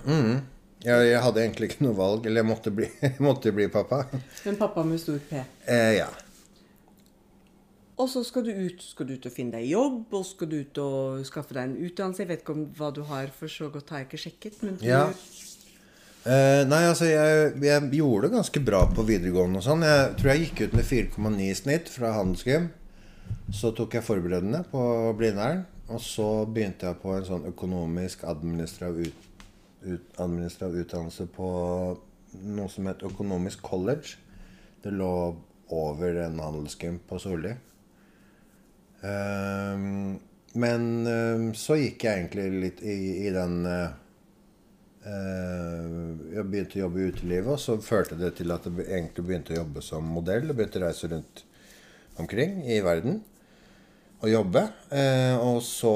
[0.05, 0.41] Mm.
[0.85, 2.27] Ja, jeg hadde egentlig ikke noe valg.
[2.29, 2.89] Eller jeg måtte bli,
[3.27, 4.05] måtte bli pappa.
[4.47, 5.43] Men pappa med stor P?
[5.67, 6.09] Eh, ja.
[8.01, 10.61] Og så skal du ut skal du ut og finne deg jobb, og skal du
[10.63, 12.23] ut og skaffe deg en utdannelse.
[12.23, 14.63] Jeg vet ikke om hva du har, for så godt har jeg ikke sjekket.
[14.63, 14.87] men du...
[14.89, 15.09] Ja.
[16.21, 19.85] Eh, nei, altså jeg, jeg, gjorde det ganske bra på videregående og sånn.
[19.87, 22.69] Jeg tror jeg gikk ut med 4,9 i snitt fra handelsgym.
[23.57, 24.83] Så tok jeg forberedende på
[25.17, 25.65] Blindern.
[25.91, 29.49] Og så begynte jeg på en sånn økonomisk administrativ, ut,
[29.89, 31.49] ut, administrativ utdannelse på
[32.59, 34.21] noe som het Økonomisk college.
[34.85, 35.15] Det lå
[35.73, 37.55] over en handelsgym på Solli.
[39.01, 40.21] Um,
[40.61, 43.97] men um, så gikk jeg egentlig litt i, i den uh,
[45.01, 49.55] Jeg begynte å jobbe i utelivet, og så førte det til at jeg egentlig begynte
[49.55, 50.51] å jobbe som modell.
[50.51, 51.45] Og begynte å reise rundt
[52.21, 53.23] omkring i verden
[54.21, 54.65] og jobbe.
[54.93, 55.93] Uh, og så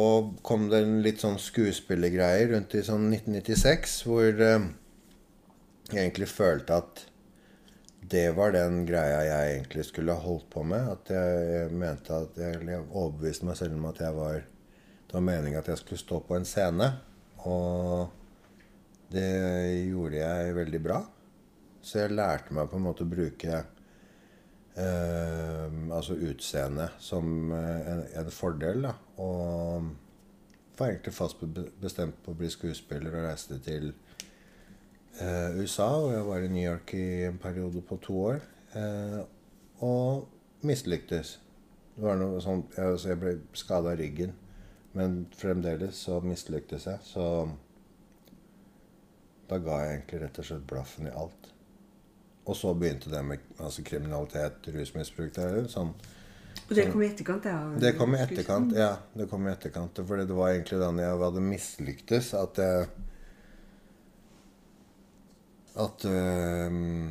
[0.46, 4.70] kom det en litt sånn skuespillergreie rundt i sånn 1996, hvor uh,
[5.90, 7.04] jeg egentlig følte at
[8.08, 10.88] det var den greia jeg egentlig skulle holdt på med.
[10.92, 14.42] At jeg mente at jeg overbeviste meg selv om at jeg var
[15.04, 16.88] Det var meningen at jeg skulle stå på en scene.
[17.44, 18.10] Og
[19.12, 19.28] det
[19.90, 21.00] gjorde jeg veldig bra.
[21.84, 23.58] Så jeg lærte meg på en måte å bruke
[24.80, 28.86] eh, altså utseendet som en, en, fordel.
[28.88, 28.94] da.
[29.20, 29.90] Og
[30.78, 31.44] var egentlig fast
[31.80, 33.92] bestemt på å bli skuespiller og reiste til
[35.20, 38.40] eh, USA, og jeg var i New York i en periode på to år.
[38.74, 39.20] Eh,
[39.84, 41.36] og mislyktes.
[41.94, 44.32] Det var noe sånn, jeg, altså jeg ble skada i ryggen,
[44.98, 47.04] men fremdeles så mislyktes jeg.
[47.06, 47.26] Så
[49.48, 51.50] da ga jeg egentlig rett og slett blaffen i alt.
[52.44, 55.32] Og så begynte det med altså, kriminalitet, rusmisbruk.
[55.36, 55.94] Det er sånn
[56.64, 57.44] og det kom i etterkant?
[57.44, 58.92] Ja, det kom i etterkant, ja.
[59.12, 62.86] det kom i etterkant, For det var egentlig da jeg hadde mislyktes, at jeg
[65.84, 67.10] at uh,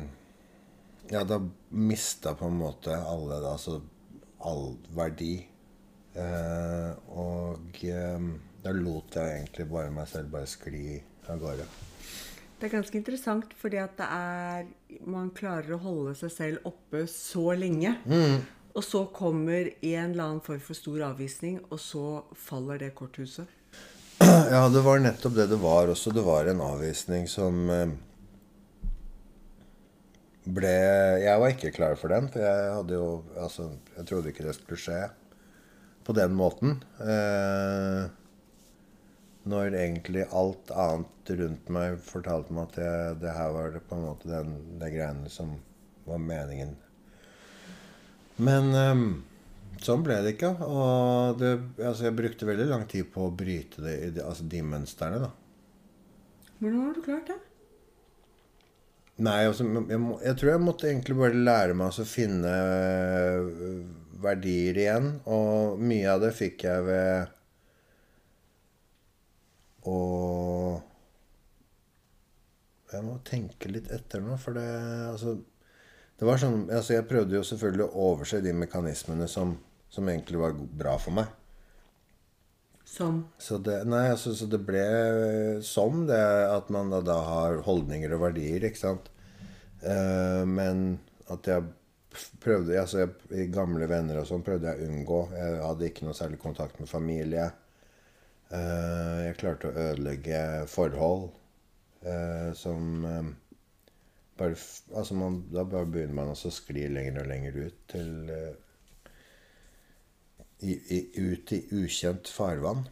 [1.12, 3.82] Ja, da mista på en måte alle da, altså
[4.40, 5.36] all verdi.
[6.16, 8.30] Uh, og um,
[8.64, 10.96] da lot jeg egentlig bare meg selv bare skli
[11.28, 11.66] av gårde.
[12.60, 14.68] Det er ganske interessant, fordi at det er
[15.10, 17.96] Man klarer å holde seg selv oppe så lenge.
[18.06, 18.44] Mm.
[18.74, 22.06] Og så kommer en eller annen form for stor avvisning, og så
[22.38, 23.50] faller det korthuset.
[24.54, 26.12] Ja, det var nettopp det det var også.
[26.14, 27.90] Det var en avvisning som uh,
[30.44, 30.72] ble
[31.24, 33.08] Jeg var ikke klar for den, for jeg hadde jo
[33.40, 35.00] Altså, jeg trodde ikke det skulle skje
[36.04, 36.82] på den måten.
[37.00, 38.02] Eh,
[39.48, 43.98] når egentlig alt annet rundt meg fortalte meg at jeg, det her var det på
[43.98, 45.54] en måte den, de greiene som
[46.08, 46.74] var meningen.
[48.44, 49.06] Men um,
[49.84, 50.54] sånn ble det ikke.
[50.64, 55.20] Og det, altså, jeg brukte veldig lang tid på å bryte det, altså de mønstrene,
[55.26, 55.32] da.
[56.60, 57.40] Hvordan har du klart det?
[59.24, 63.84] Nei, altså, jeg, må, jeg, tror jeg måtte egentlig bare lære meg å finne øh,
[64.24, 65.10] verdier igjen.
[65.30, 67.34] Og mye av det fikk jeg ved
[69.90, 69.98] å
[72.94, 74.66] Jeg må tenke litt etter nå, for det
[75.10, 75.36] Altså,
[76.18, 79.56] det var sånn altså, Jeg prøvde jo selvfølgelig å overse de mekanismene som,
[79.90, 81.32] som egentlig var bra for meg.
[82.94, 83.24] Som?
[83.40, 84.84] Så det, nei, altså, så det ble
[85.66, 89.08] som det at man da, da har holdninger og verdier, ikke sant.
[89.82, 91.00] Uh, men
[91.32, 91.64] at jeg
[92.44, 95.20] prøvde altså jeg, I gamle venner og sånn prøvde jeg å unngå.
[95.34, 97.48] Jeg hadde ikke noe særlig kontakt med familie.
[98.52, 101.30] Uh, jeg klarte å ødelegge forhold
[102.04, 103.06] uh, som
[104.36, 104.58] bare,
[104.94, 108.10] altså man, Da bare begynner man å skli lenger og lenger ut til
[110.64, 112.84] i, i, ut i ukjent farvann.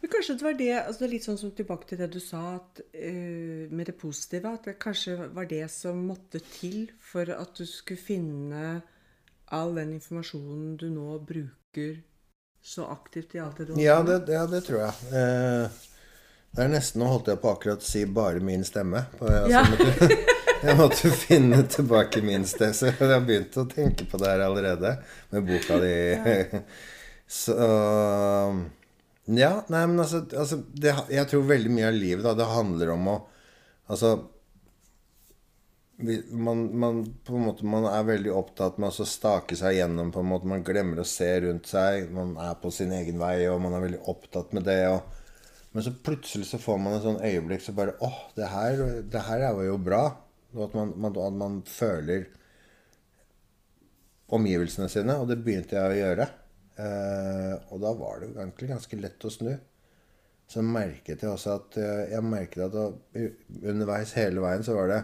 [0.00, 2.80] Men kanskje det var det altså Litt sånn som tilbake til det du sa at,
[2.94, 4.54] uh, med det positive.
[4.54, 8.80] At det kanskje var det som måtte til for at du skulle finne
[9.50, 11.98] all den informasjonen du nå bruker
[12.62, 15.12] så aktivt i alt det du har ja det, ja, det tror jeg.
[15.16, 15.78] Eh,
[16.50, 19.04] det er nesten Nå holdt jeg på akkurat å si 'bare min stemme'.
[19.20, 19.64] Altså, ja.
[20.60, 24.42] Jeg måtte finne tilbake min sted, så jeg har begynt å tenke på det her
[24.44, 24.90] allerede
[25.32, 25.94] med boka di.
[27.40, 27.54] Så
[29.24, 32.92] Ja, nei, men altså, altså det, Jeg tror veldig mye av livet da, det handler
[32.96, 33.16] om å
[33.90, 34.12] Altså
[36.30, 40.12] man, man, måte, man er veldig opptatt med å stake seg gjennom.
[40.12, 42.10] på en måte, Man glemmer å se rundt seg.
[42.14, 44.80] Man er på sin egen vei, og man er veldig opptatt med det.
[44.90, 45.00] Og,
[45.72, 49.24] men så plutselig så får man et sånn øyeblikk så bare åh, det her, det
[49.28, 50.04] her er jo bra.
[50.56, 52.26] Og at man, man, at man føler
[54.34, 55.18] omgivelsene sine.
[55.20, 56.28] Og det begynte jeg å gjøre.
[56.80, 59.52] Eh, og da var det egentlig ganske lett å snu.
[60.50, 62.76] Så merket jeg også at eh, jeg merket at
[63.60, 65.00] underveis hele veien så var det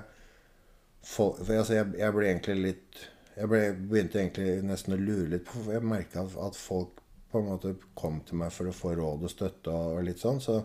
[1.06, 3.02] for, for altså jeg, jeg, ble egentlig litt
[3.36, 7.42] Jeg ble, begynte egentlig nesten å lure litt på jeg merka at, at, folk på
[7.42, 10.38] en måte kom til meg for å få råd og støtte og, og litt sånn.
[10.40, 10.60] Så,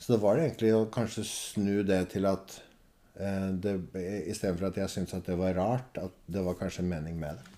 [0.00, 2.56] så det var det egentlig å kanskje snu det til at
[3.20, 3.76] eh, det,
[4.32, 7.36] Istedenfor at jeg syntes at det var rart, at det var kanskje en mening med
[7.38, 7.54] det.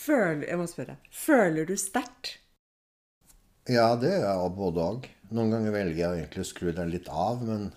[0.00, 0.96] Føler, jeg må spørre.
[1.12, 2.38] Føler du sterkt?
[3.68, 5.08] Ja, det gjør jeg både òg.
[5.36, 7.68] Noen ganger velger jeg egentlig å skru den litt av, men,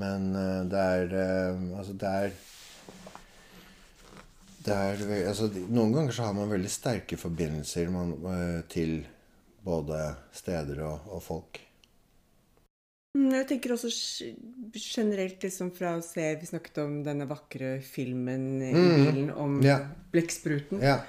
[0.00, 2.38] men eh, det er eh, Altså, det er,
[4.74, 8.98] er altså, Noen ganger så har man veldig sterke forbindelser man, eh, til
[9.66, 10.00] både
[10.34, 11.60] steder og, og, folk.
[13.16, 13.90] Mm, jeg tenker også
[14.76, 18.90] generelt liksom fra å se Vi snakket om denne vakre filmen i mm.
[19.00, 19.80] bilen om ja.
[20.12, 20.82] blekkspruten.
[20.84, 21.00] Ja.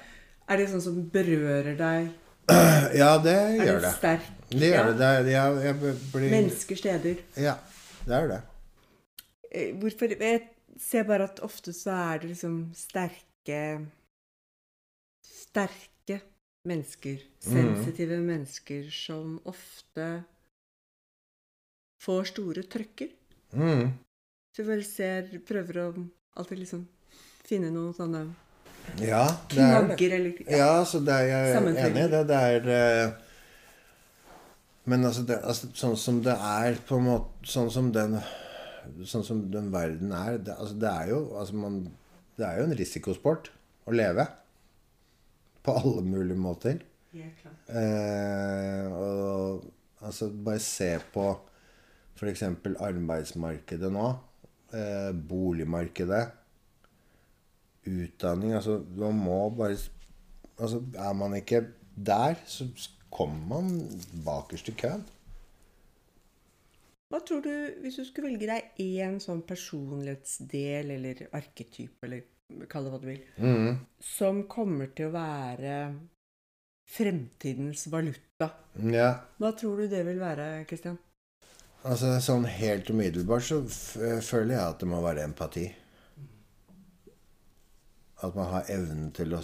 [0.48, 2.10] Er det sånn som berører deg?
[2.96, 3.64] Ja, det gjør det.
[3.68, 4.44] Er det sterkt?
[4.56, 4.84] Gjør ja.
[4.88, 5.08] det.
[5.26, 6.30] det er, jeg blir...
[6.32, 7.18] Mennesker, steder.
[7.36, 7.58] Ja,
[8.06, 8.38] det er det.
[9.52, 10.46] Eh, hvorfor Jeg
[10.80, 13.27] ser bare at ofte så er det liksom sterke
[15.24, 16.18] Sterke
[16.68, 17.46] mennesker, mm.
[17.46, 18.26] sensitive mm.
[18.26, 20.08] mennesker, som ofte
[22.04, 23.14] får store trøkker.
[23.56, 23.88] Mm.
[24.52, 25.88] Så vi bare ser Prøver å
[26.38, 26.84] alltid liksom
[27.48, 28.26] finne noen sånne
[28.96, 30.58] ja, det er knagger eller ja.
[30.58, 32.20] ja, så det er jeg enig i det.
[32.28, 33.10] Det er eh,
[34.88, 38.16] Men altså, det, altså, sånn som det er på en måte Sånn som den
[39.04, 41.82] Sånn som den verden er Det, altså, det er jo altså, man,
[42.38, 43.50] Det er jo en risikosport
[43.88, 44.24] å leve.
[45.66, 46.80] På alle mulige måter.
[47.12, 49.64] Eh, og
[50.04, 51.24] altså Bare se på
[52.18, 52.44] f.eks.
[52.78, 54.08] arbeidsmarkedet nå.
[54.70, 56.26] Eh, boligmarkedet
[57.88, 59.78] utdanning altså, Man må bare
[60.58, 61.62] altså, Er man ikke
[61.96, 62.66] der, så
[63.10, 63.70] kommer man
[64.24, 65.00] bakerst i køen.
[67.08, 72.84] Hva tror du, hvis du skulle velge deg én sånn personlighetsdel eller arketype, eller kall
[72.84, 73.78] det hva du vil, mm.
[74.04, 75.78] som kommer til å være
[76.88, 78.50] fremtidens valuta,
[78.92, 79.10] ja.
[79.40, 81.00] hva tror du det vil være, Kristian?
[81.88, 85.68] Altså, sånn helt umiddelbart så føler jeg at det må være empati.
[88.26, 89.42] At man har evnen til å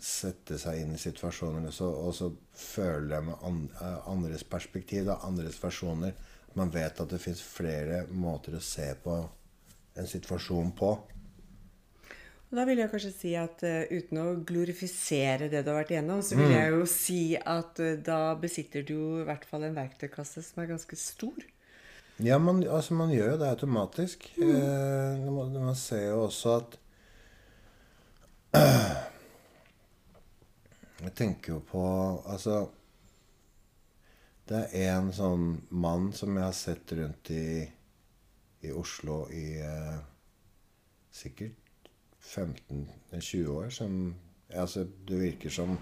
[0.00, 5.18] sette seg inn i situasjoner og så, og så føle med eh, andres perspektiv, da,
[5.26, 6.14] andres versjoner.
[6.58, 9.16] Man vet at det fins flere måter å se på
[9.98, 10.90] en situasjon på.
[12.50, 16.22] Da vil jeg kanskje si at uh, uten å glorifisere det du har vært igjennom,
[16.26, 16.56] så vil mm.
[16.56, 20.72] jeg jo si at uh, da besitter du i hvert fall en verktøykasse som er
[20.72, 21.46] ganske stor.
[22.20, 24.26] Ja, man, altså man gjør jo det automatisk.
[24.34, 24.50] Mm.
[24.50, 26.76] Uh, man, man ser jo også at
[31.00, 31.82] Jeg tenker jo på
[32.26, 32.64] Altså
[34.50, 35.44] Det er en sånn
[35.78, 37.62] mann som jeg har sett rundt i,
[38.66, 39.98] i Oslo i eh,
[41.14, 41.86] sikkert
[42.18, 44.14] 15-20 år, som
[44.50, 45.76] altså, Det virker som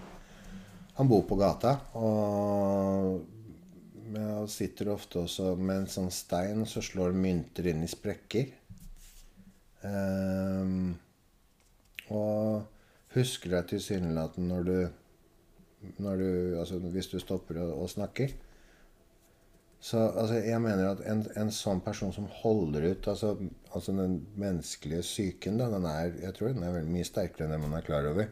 [0.99, 1.71] han bor på gata.
[1.97, 3.25] Og
[4.13, 8.51] jeg sitter ofte også med en sånn stein, så slår mynter inn i sprekker.
[9.81, 10.91] Um,
[12.11, 14.77] og husker deg tilsynelatende når du,
[16.03, 16.29] når du
[16.59, 18.35] altså Hvis du stopper og, og snakker.
[19.79, 23.29] Så altså, jeg mener at en, en, sånn person som holder ut altså,
[23.71, 27.55] altså Den menneskelige psyken, da, den er, jeg tror den er veldig mye sterkere enn
[27.55, 28.27] det man er klar over.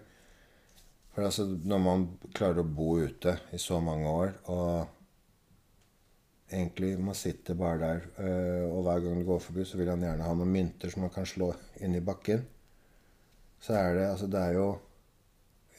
[1.16, 2.06] For altså, når man
[2.36, 4.76] klarer å bo ute i så mange år, og
[6.52, 10.04] egentlig man sitter bare der, øh, og hver gang du går forbi, så vil han
[10.04, 12.44] gjerne ha noen mynter som man kan slå inn i bakken
[13.60, 14.68] så er det Altså, det er jo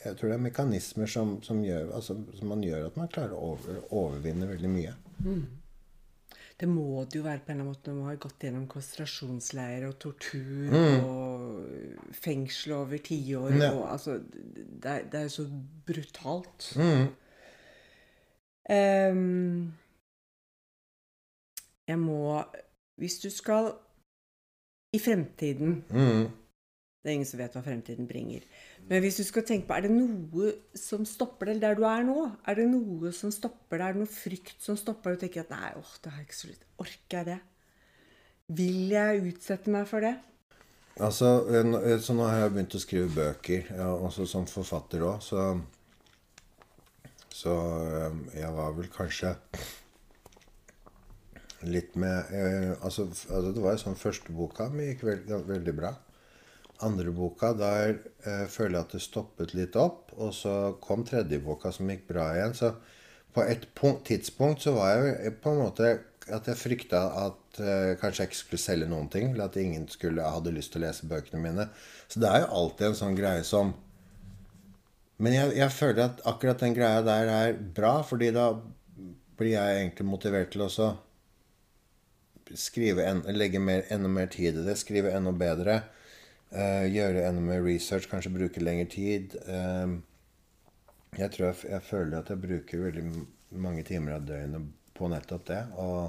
[0.05, 3.33] Jeg tror det er mekanismer som, som, gjør, altså, som man gjør at man klarer
[3.35, 4.93] å over, overvinne veldig mye.
[5.25, 5.41] Mm.
[6.59, 8.65] Det må det jo være på en eller annen måte når man har gått gjennom
[8.71, 11.05] konsentrasjonsleirer og tortur mm.
[11.07, 13.59] og fengsel over tiår.
[13.61, 13.71] Ja.
[13.93, 15.47] Altså, det, er, det er så
[15.87, 16.73] brutalt.
[16.79, 17.07] Mm.
[18.69, 19.75] Um,
[21.89, 22.43] jeg må
[23.01, 23.71] Hvis du skal
[24.93, 26.27] i fremtiden mm
[27.09, 28.43] Det er ingen som vet hva fremtiden bringer.
[28.85, 32.03] Men hvis du skal tenke på, er det noe som stopper deg der du er
[32.05, 32.17] nå?
[32.45, 33.87] Er det noe som stopper deg?
[33.87, 35.17] Er det noe frykt som stopper deg?
[35.17, 37.39] Og tenker at nei, åh, det har jeg ikke så lyst Orker jeg det?
[38.59, 40.13] Vil jeg utsette meg for det?
[41.01, 41.31] Altså,
[42.05, 45.49] så nå har jeg begynt å skrive bøker, ja, også som forfatter òg, så
[47.39, 47.55] Så
[48.35, 49.33] jeg var vel kanskje
[51.63, 55.75] litt med eh, altså, altså, det var jo sånn Første boka mi gikk veld, veldig
[55.75, 55.95] bra.
[56.87, 60.13] Andre boka, der eh, føler jeg at det stoppet litt opp.
[60.19, 62.55] Og så kom tredje boka, som gikk bra igjen.
[62.55, 62.73] Så
[63.35, 65.91] på et punkt, tidspunkt så var jeg på en måte
[66.29, 69.33] at jeg frykta at eh, kanskje jeg ikke skulle selge noen ting.
[69.33, 71.69] Eller at ingen skulle, hadde lyst til å lese bøkene mine.
[72.07, 73.75] Så det er jo alltid en sånn greie som
[75.19, 78.53] Men jeg, jeg føler at akkurat den greia der er bra, fordi da
[79.35, 80.69] blir jeg egentlig motivert til å
[82.55, 85.81] skrive en, legge mer, enda mer tid i det, skrive enda bedre.
[86.49, 89.37] Uh, gjøre enda mer research, kanskje bruke lengre tid.
[89.45, 90.01] Uh,
[91.19, 93.05] jeg tror jeg, jeg, føler at jeg bruker veldig
[93.61, 95.61] mange timer av døgnet på nettopp det.
[95.81, 96.01] Og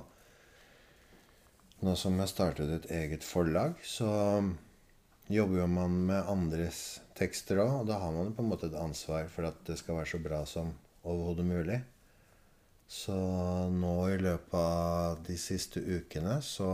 [1.83, 4.09] nå som jeg startet et eget forlag, så
[5.29, 7.81] jobber man med andres tekster òg.
[7.81, 10.19] Og da har man på en måte et ansvar for at det skal være så
[10.23, 10.73] bra som
[11.03, 11.79] overhodet mulig.
[12.89, 13.15] Så
[13.69, 16.69] nå i løpet av de siste ukene så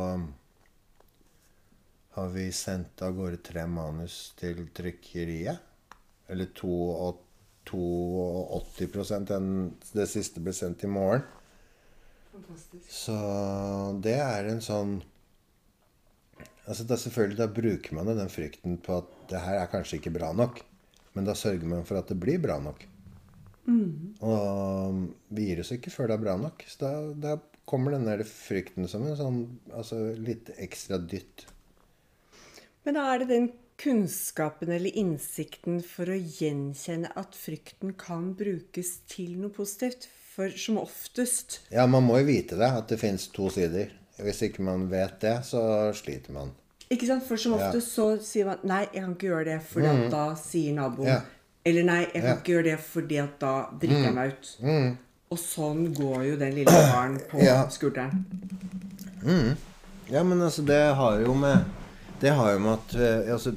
[2.15, 5.59] har vi sendt av gårde tre manus til trykkeriet.
[6.31, 9.49] Eller 82 enn
[9.93, 11.21] Det siste ble sendt i morgen.
[12.31, 12.91] Fantastisk.
[12.91, 13.17] Så
[14.03, 15.03] det er en sånn
[16.65, 20.15] Altså da selvfølgelig Da bruker man den frykten på at det her er kanskje ikke
[20.15, 20.55] bra nok.
[21.15, 22.87] Men da sørger man for at det blir bra nok.
[23.65, 24.15] Mm.
[24.25, 24.97] Og
[25.33, 26.65] vi gir oss ikke før det er bra nok.
[26.69, 27.31] Så da, da
[27.69, 29.39] kommer den der frykten som en sånn
[29.73, 31.45] altså litt ekstra dytt.
[32.85, 33.47] Men da er det den
[33.81, 40.07] kunnskapen eller innsikten for å gjenkjenne at frykten kan brukes til noe positivt.
[40.35, 43.93] For som oftest Ja, man må jo vite det, at det fins to sider.
[44.19, 45.61] Hvis ikke man vet det, så
[45.95, 46.51] sliter man.
[46.91, 47.23] Ikke sant?
[47.27, 47.93] For som oftest ja.
[47.93, 50.03] så sier man 'nei, jeg kan ikke gjøre det', for mm.
[50.11, 51.21] da sier naboen ja.
[51.65, 52.35] Eller nei, jeg kan ja.
[52.37, 54.19] ikke gjøre det fordi at da driter jeg mm.
[54.19, 54.51] meg ut.
[54.61, 54.91] Mm.
[55.33, 58.21] Og sånn går jo den lille faren på skulderen.
[59.23, 59.55] Mm.
[60.11, 61.65] Ja, men altså, det har jo med
[62.25, 63.51] Det har jo med at eh, altså,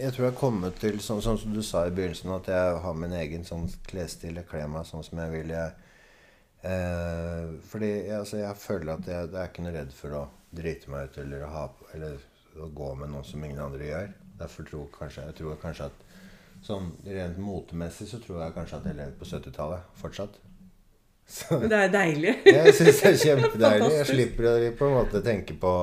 [0.00, 2.74] Jeg tror jeg har kommet til sånn, sånn, som du sa i begynnelsen, at jeg
[2.84, 4.36] har min egen sånn klesstil.
[4.38, 5.50] Jeg kler meg sånn som jeg vil.
[5.50, 5.72] Jeg,
[6.70, 10.20] eh, fordi altså, jeg føler at jeg, jeg, er ikke noe redd for å
[10.54, 11.64] drite meg ut eller å, ha,
[11.96, 12.20] eller
[12.62, 14.12] å gå med noe som ingen andre gjør.
[14.42, 16.04] Derfor tror kanskje, jeg tror kanskje at
[16.66, 20.38] Sånn rent motemessig så tror jeg kanskje at jeg lever på 70-tallet fortsatt.
[21.28, 22.32] Så, det er deilig.
[22.46, 23.90] jeg syns det er kjempedeilig.
[24.00, 25.74] Jeg slipper å på en måte tenke på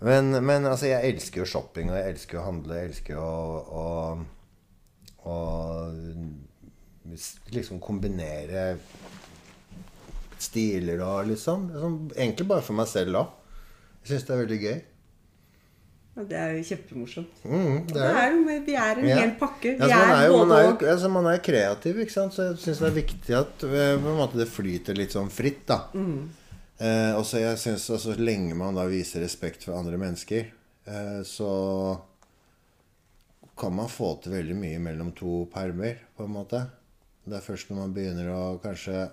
[0.00, 2.78] men, men, altså, jeg elsker jo shopping, og jeg elsker å handle.
[2.78, 3.32] Jeg elsker å,
[3.80, 3.86] å,
[5.28, 5.36] å
[7.52, 8.78] liksom kombinere
[10.40, 11.68] stiler og liksom.
[11.74, 13.36] liksom egentlig bare for meg selv òg.
[14.00, 14.78] Jeg syns det er veldig gøy.
[16.10, 17.42] Ja, det er jo kjempemorsomt.
[17.44, 19.18] Mm, det er, det er vi er en ja.
[19.20, 19.76] hel pakke.
[19.78, 20.82] Vi ja, er, er både og.
[20.94, 22.34] Altså, man er kreativ, ikke sant?
[22.34, 25.62] så jeg syns det er viktig at eh, måte, det flyter litt sånn fritt.
[25.70, 25.84] da.
[25.94, 26.24] Mm.
[26.80, 30.52] Eh, og så jeg synes, altså, Så lenge man da viser respekt for andre mennesker,
[30.86, 31.50] eh, så
[33.60, 36.62] kan man få til veldig mye mellom to permer, på en måte.
[37.24, 39.10] Det er først når man begynner å kanskje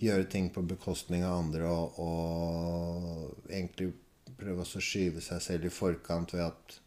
[0.00, 3.90] gjøre ting på bekostning av andre og, og egentlig
[4.40, 6.78] prøve å skyve seg selv i forkant ved at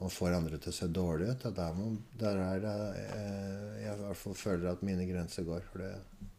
[0.00, 1.44] man får andre til å se dårlig ut.
[1.54, 5.68] Der, man, der er det eh, jeg i hvert fall føler at mine grenser går.
[5.68, 6.31] For det, det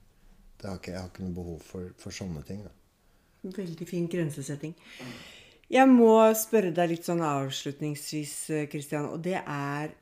[0.72, 2.62] har ikke, jeg har ikke noe behov for, for sånne ting.
[2.66, 2.74] Da.
[3.58, 4.76] Veldig fin grensesetting.
[5.74, 8.38] Jeg må spørre deg litt sånn avslutningsvis,
[8.72, 10.00] Kristian, og det er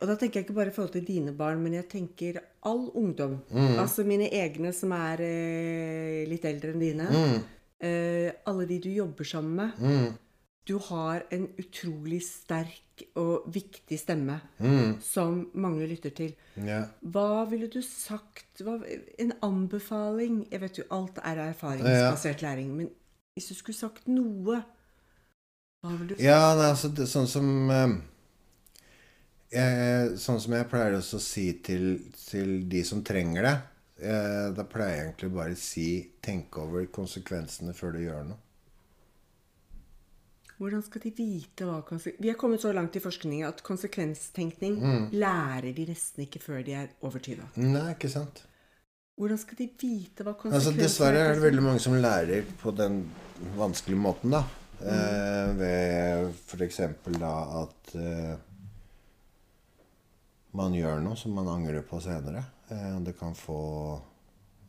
[0.00, 2.86] og da tenker jeg ikke bare i forhold til dine barn, men jeg tenker all
[2.96, 3.34] ungdom.
[3.52, 3.74] Mm.
[3.82, 7.08] Altså mine egne som er eh, litt eldre enn dine.
[7.12, 7.42] Mm
[7.84, 9.70] eh, alle de du jobber sammen med.
[9.80, 10.12] Mm.
[10.64, 15.00] Du har en utrolig sterk og viktig stemme mm.
[15.04, 16.32] som mange lytter til.
[16.56, 16.86] Yeah.
[17.02, 18.76] Hva ville du sagt hva,
[19.18, 22.92] En anbefaling Jeg vet jo alt er erfaringsbasert læring, men
[23.34, 24.60] hvis du skulle sagt noe
[25.82, 26.22] Hva ville du sagt?
[26.22, 27.96] Ja, nei, altså, det, sånn som eh,
[29.56, 33.56] jeg, Sånn som jeg pleier også å si til, til de som trenger det
[34.04, 35.88] Eh, da pleier jeg egentlig bare å si
[36.24, 38.40] tenk over konsekvensene før du gjør noe.
[40.58, 41.80] Hvordan skal de vite hva
[42.20, 45.06] Vi er kommet så langt i forskningen at konsekvenstenkning mm.
[45.12, 47.48] lærer de nesten ikke før de er over 20.
[47.58, 48.44] Nei, ikke sant.
[49.18, 52.74] Hvordan skal de vite hva konsekvenser altså, Dessverre er det veldig mange som lærer på
[52.74, 53.02] den
[53.58, 54.44] vanskelige måten, da.
[54.84, 56.80] Eh, ved f.eks.
[57.18, 58.34] da at eh,
[60.58, 62.42] man gjør noe som man angrer på senere.
[62.70, 63.60] Eh, det kan få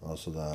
[0.05, 0.49] altså da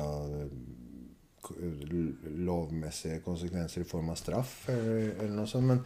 [2.45, 5.67] lovmessige konsekvenser i form av straff eller, eller noe sånt.
[5.71, 5.81] Men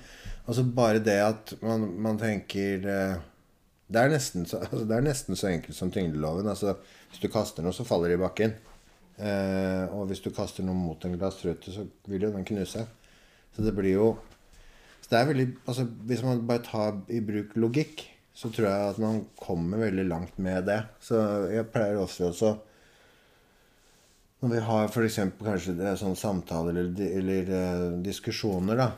[0.45, 3.15] altså bare det at man, man tenker eh,
[3.87, 6.49] det er, nesten så, altså det er nesten så enkelt som tyngdeloven.
[6.51, 6.75] Altså,
[7.09, 8.55] hvis du kaster noe, så faller det i bakken.
[9.15, 12.85] Eh, og hvis du kaster noe mot en glassrute, så vil jo den knuse.
[13.55, 14.15] Så det blir jo
[15.05, 18.01] så det er veldig, altså Hvis man bare tar i bruk logikk,
[18.33, 20.79] så tror jeg at man kommer veldig langt med det.
[20.99, 21.19] Så
[21.53, 22.55] jeg pleier ofte også
[24.43, 25.19] Når vi har f.eks.
[25.39, 28.89] kanskje det sånne samtaler eller, eller uh, diskusjoner, da,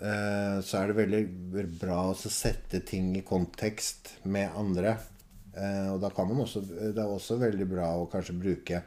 [0.00, 4.96] uh, så er det veldig bra å sette ting i kontekst med andre.
[5.54, 8.82] Uh, og da kan man også Det er også veldig bra å kanskje bruke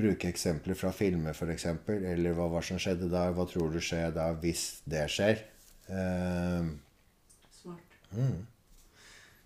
[0.00, 1.66] bruke eksempler fra filmer, f.eks.
[1.92, 3.26] Eller hva var som skjedde da?
[3.36, 5.42] Hva tror du skjer da hvis det skjer?
[7.60, 7.98] Smart.
[8.16, 8.46] Mm.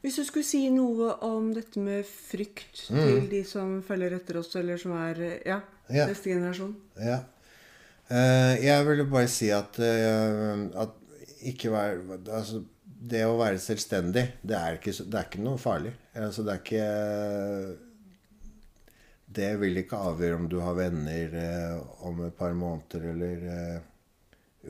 [0.05, 4.51] Hvis du skulle si noe om dette med frykt til de som følger etter oss,
[4.61, 5.97] eller som er ja, Mm.
[5.97, 6.07] Ja.
[6.09, 6.75] neste generasjon?
[7.01, 7.23] ja.
[8.05, 10.91] Uh, jeg ville bare si at, uh, at
[11.49, 12.03] ikke vær
[12.37, 15.93] Altså, det å være selvstendig, det er ikke, det er ikke noe farlig.
[16.15, 17.77] Altså, det er ikke
[19.35, 23.81] Det vil ikke avgjøre om du har venner uh, om et par måneder eller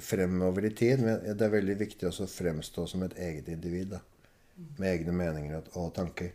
[0.00, 1.02] fremover i tid.
[1.02, 3.96] Men det er veldig viktig også å fremstå som et eget individ.
[3.96, 4.00] Da.
[4.78, 6.30] Med egne meninger og, tanker.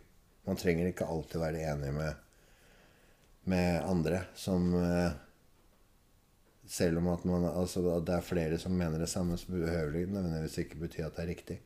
[0.46, 2.14] Man trenger ikke alltid være enig med,
[3.52, 5.10] med andre som eh,
[6.70, 9.90] Selv om at man, altså, at det er flere som mener det samme, så behøver
[9.96, 11.56] det nødvendigvis ikke bety at det er riktig.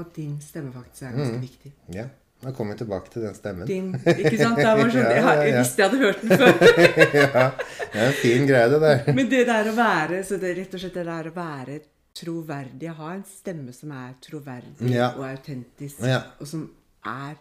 [0.00, 1.18] At din stemme faktisk er Mm.
[1.18, 1.72] ganske viktig.
[1.92, 2.06] Ja,
[2.42, 3.66] Nå kommer vi tilbake til den stemmen.
[3.66, 4.56] Din, ikke sant?
[4.60, 6.46] Det var sånn, jeg, jeg visste jeg hadde hørt den før.
[7.16, 7.44] ja,
[7.92, 9.12] det er en fin greie, det der.
[9.16, 11.78] Men det der å være så det er rett og slett det der å være
[12.16, 15.10] troverdig, ha en stemme som er troverdig Ja.
[15.18, 16.22] og autentisk, Ja.
[16.40, 16.70] og som
[17.04, 17.36] er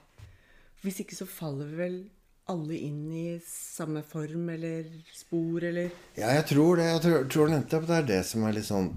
[0.85, 1.95] Hvis ikke så faller vi vel
[2.47, 6.85] alle inn i samme form eller spor eller Ja, jeg tror det.
[6.91, 8.91] Jeg tror, tror nettopp det er det som er litt sånn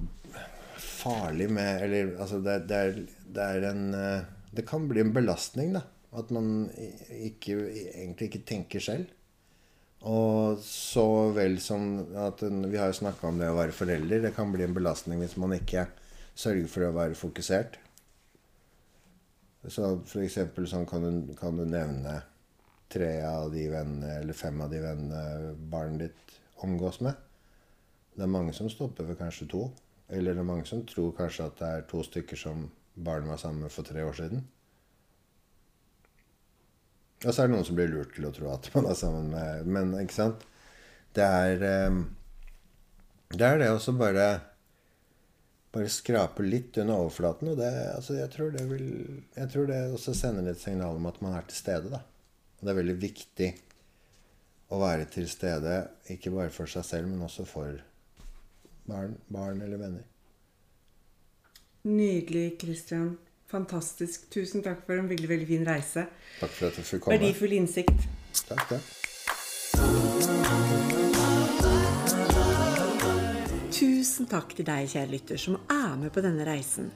[0.76, 2.98] farlig med Eller altså, det, det, er,
[3.38, 5.82] det er en eh, Det kan bli en belastning, da.
[6.18, 6.68] At man
[7.12, 7.56] ikke,
[7.94, 9.10] egentlig ikke tenker selv.
[10.06, 14.22] Og så vel som at Vi har jo snakka om det å være forelder.
[14.22, 15.88] Det kan bli en belastning hvis man ikke
[16.38, 17.78] sørger for å være fokusert.
[19.68, 22.20] Så for eksempel sånn kan du, kan du nevne
[22.88, 27.18] tre av de vennene, eller fem av de vennene barnet ditt omgås med.
[28.14, 29.66] Det er mange som stopper ved kanskje to.
[30.08, 33.42] Eller det er mange som tror kanskje at det er to stykker som barnet var
[33.42, 34.46] sammen med for tre år siden.
[37.24, 39.32] Og så er det noen som blir lurt til å tro at man er sammen
[39.32, 40.44] med Men ikke sant?
[41.16, 42.02] Det er eh,
[43.34, 44.28] Det er det også bare
[45.74, 47.50] bare skrape litt under overflaten.
[47.52, 48.86] Og det, altså, jeg, tror det vil,
[49.36, 51.92] jeg tror det også sender et signal om at man er til stede.
[51.92, 52.00] Da.
[52.58, 53.50] Og det er veldig viktig
[54.72, 55.78] å være til stede,
[56.12, 57.78] ikke bare for seg selv, men også for
[58.88, 60.04] barn, barn eller venner.
[61.88, 63.14] Nydelig, Christian.
[63.48, 64.28] Fantastisk.
[64.28, 66.04] Tusen takk for en veldig veldig fin reise.
[66.38, 67.16] Takk for at du fikk komme.
[67.16, 68.08] Verdifull innsikt.
[68.48, 68.84] Takk, takk.
[73.78, 76.90] Tusen takk til deg, kjære lytter, som er med på denne reisen.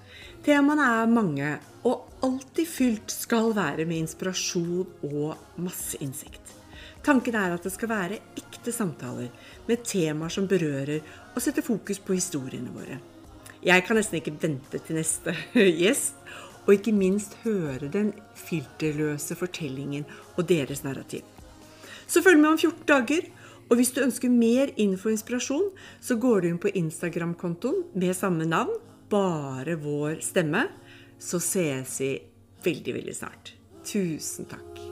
[0.45, 1.53] Temaene er mange,
[1.89, 6.53] og alltid fylt skal være med inspirasjon og masse innsikt.
[7.07, 9.31] Tanken er at det skal være ekte samtaler
[9.69, 11.01] med temaer som berører
[11.33, 13.01] og setter fokus på historiene våre.
[13.63, 15.35] Jeg kan nesten ikke vente til neste
[15.83, 16.19] gjest,
[16.67, 20.07] og ikke minst høre den filterløse fortellingen
[20.37, 21.23] og deres narrativ.
[22.07, 23.31] Så følg med om 14 dager.
[23.71, 25.71] Og hvis du ønsker mer info og inspirasjon,
[26.03, 28.75] så går du inn på Instagram-kontoen med samme navn,
[29.09, 30.67] bare vår stemme.
[31.17, 32.15] Så ses vi
[32.67, 33.55] veldig, veldig snart.
[33.87, 34.92] Tusen takk.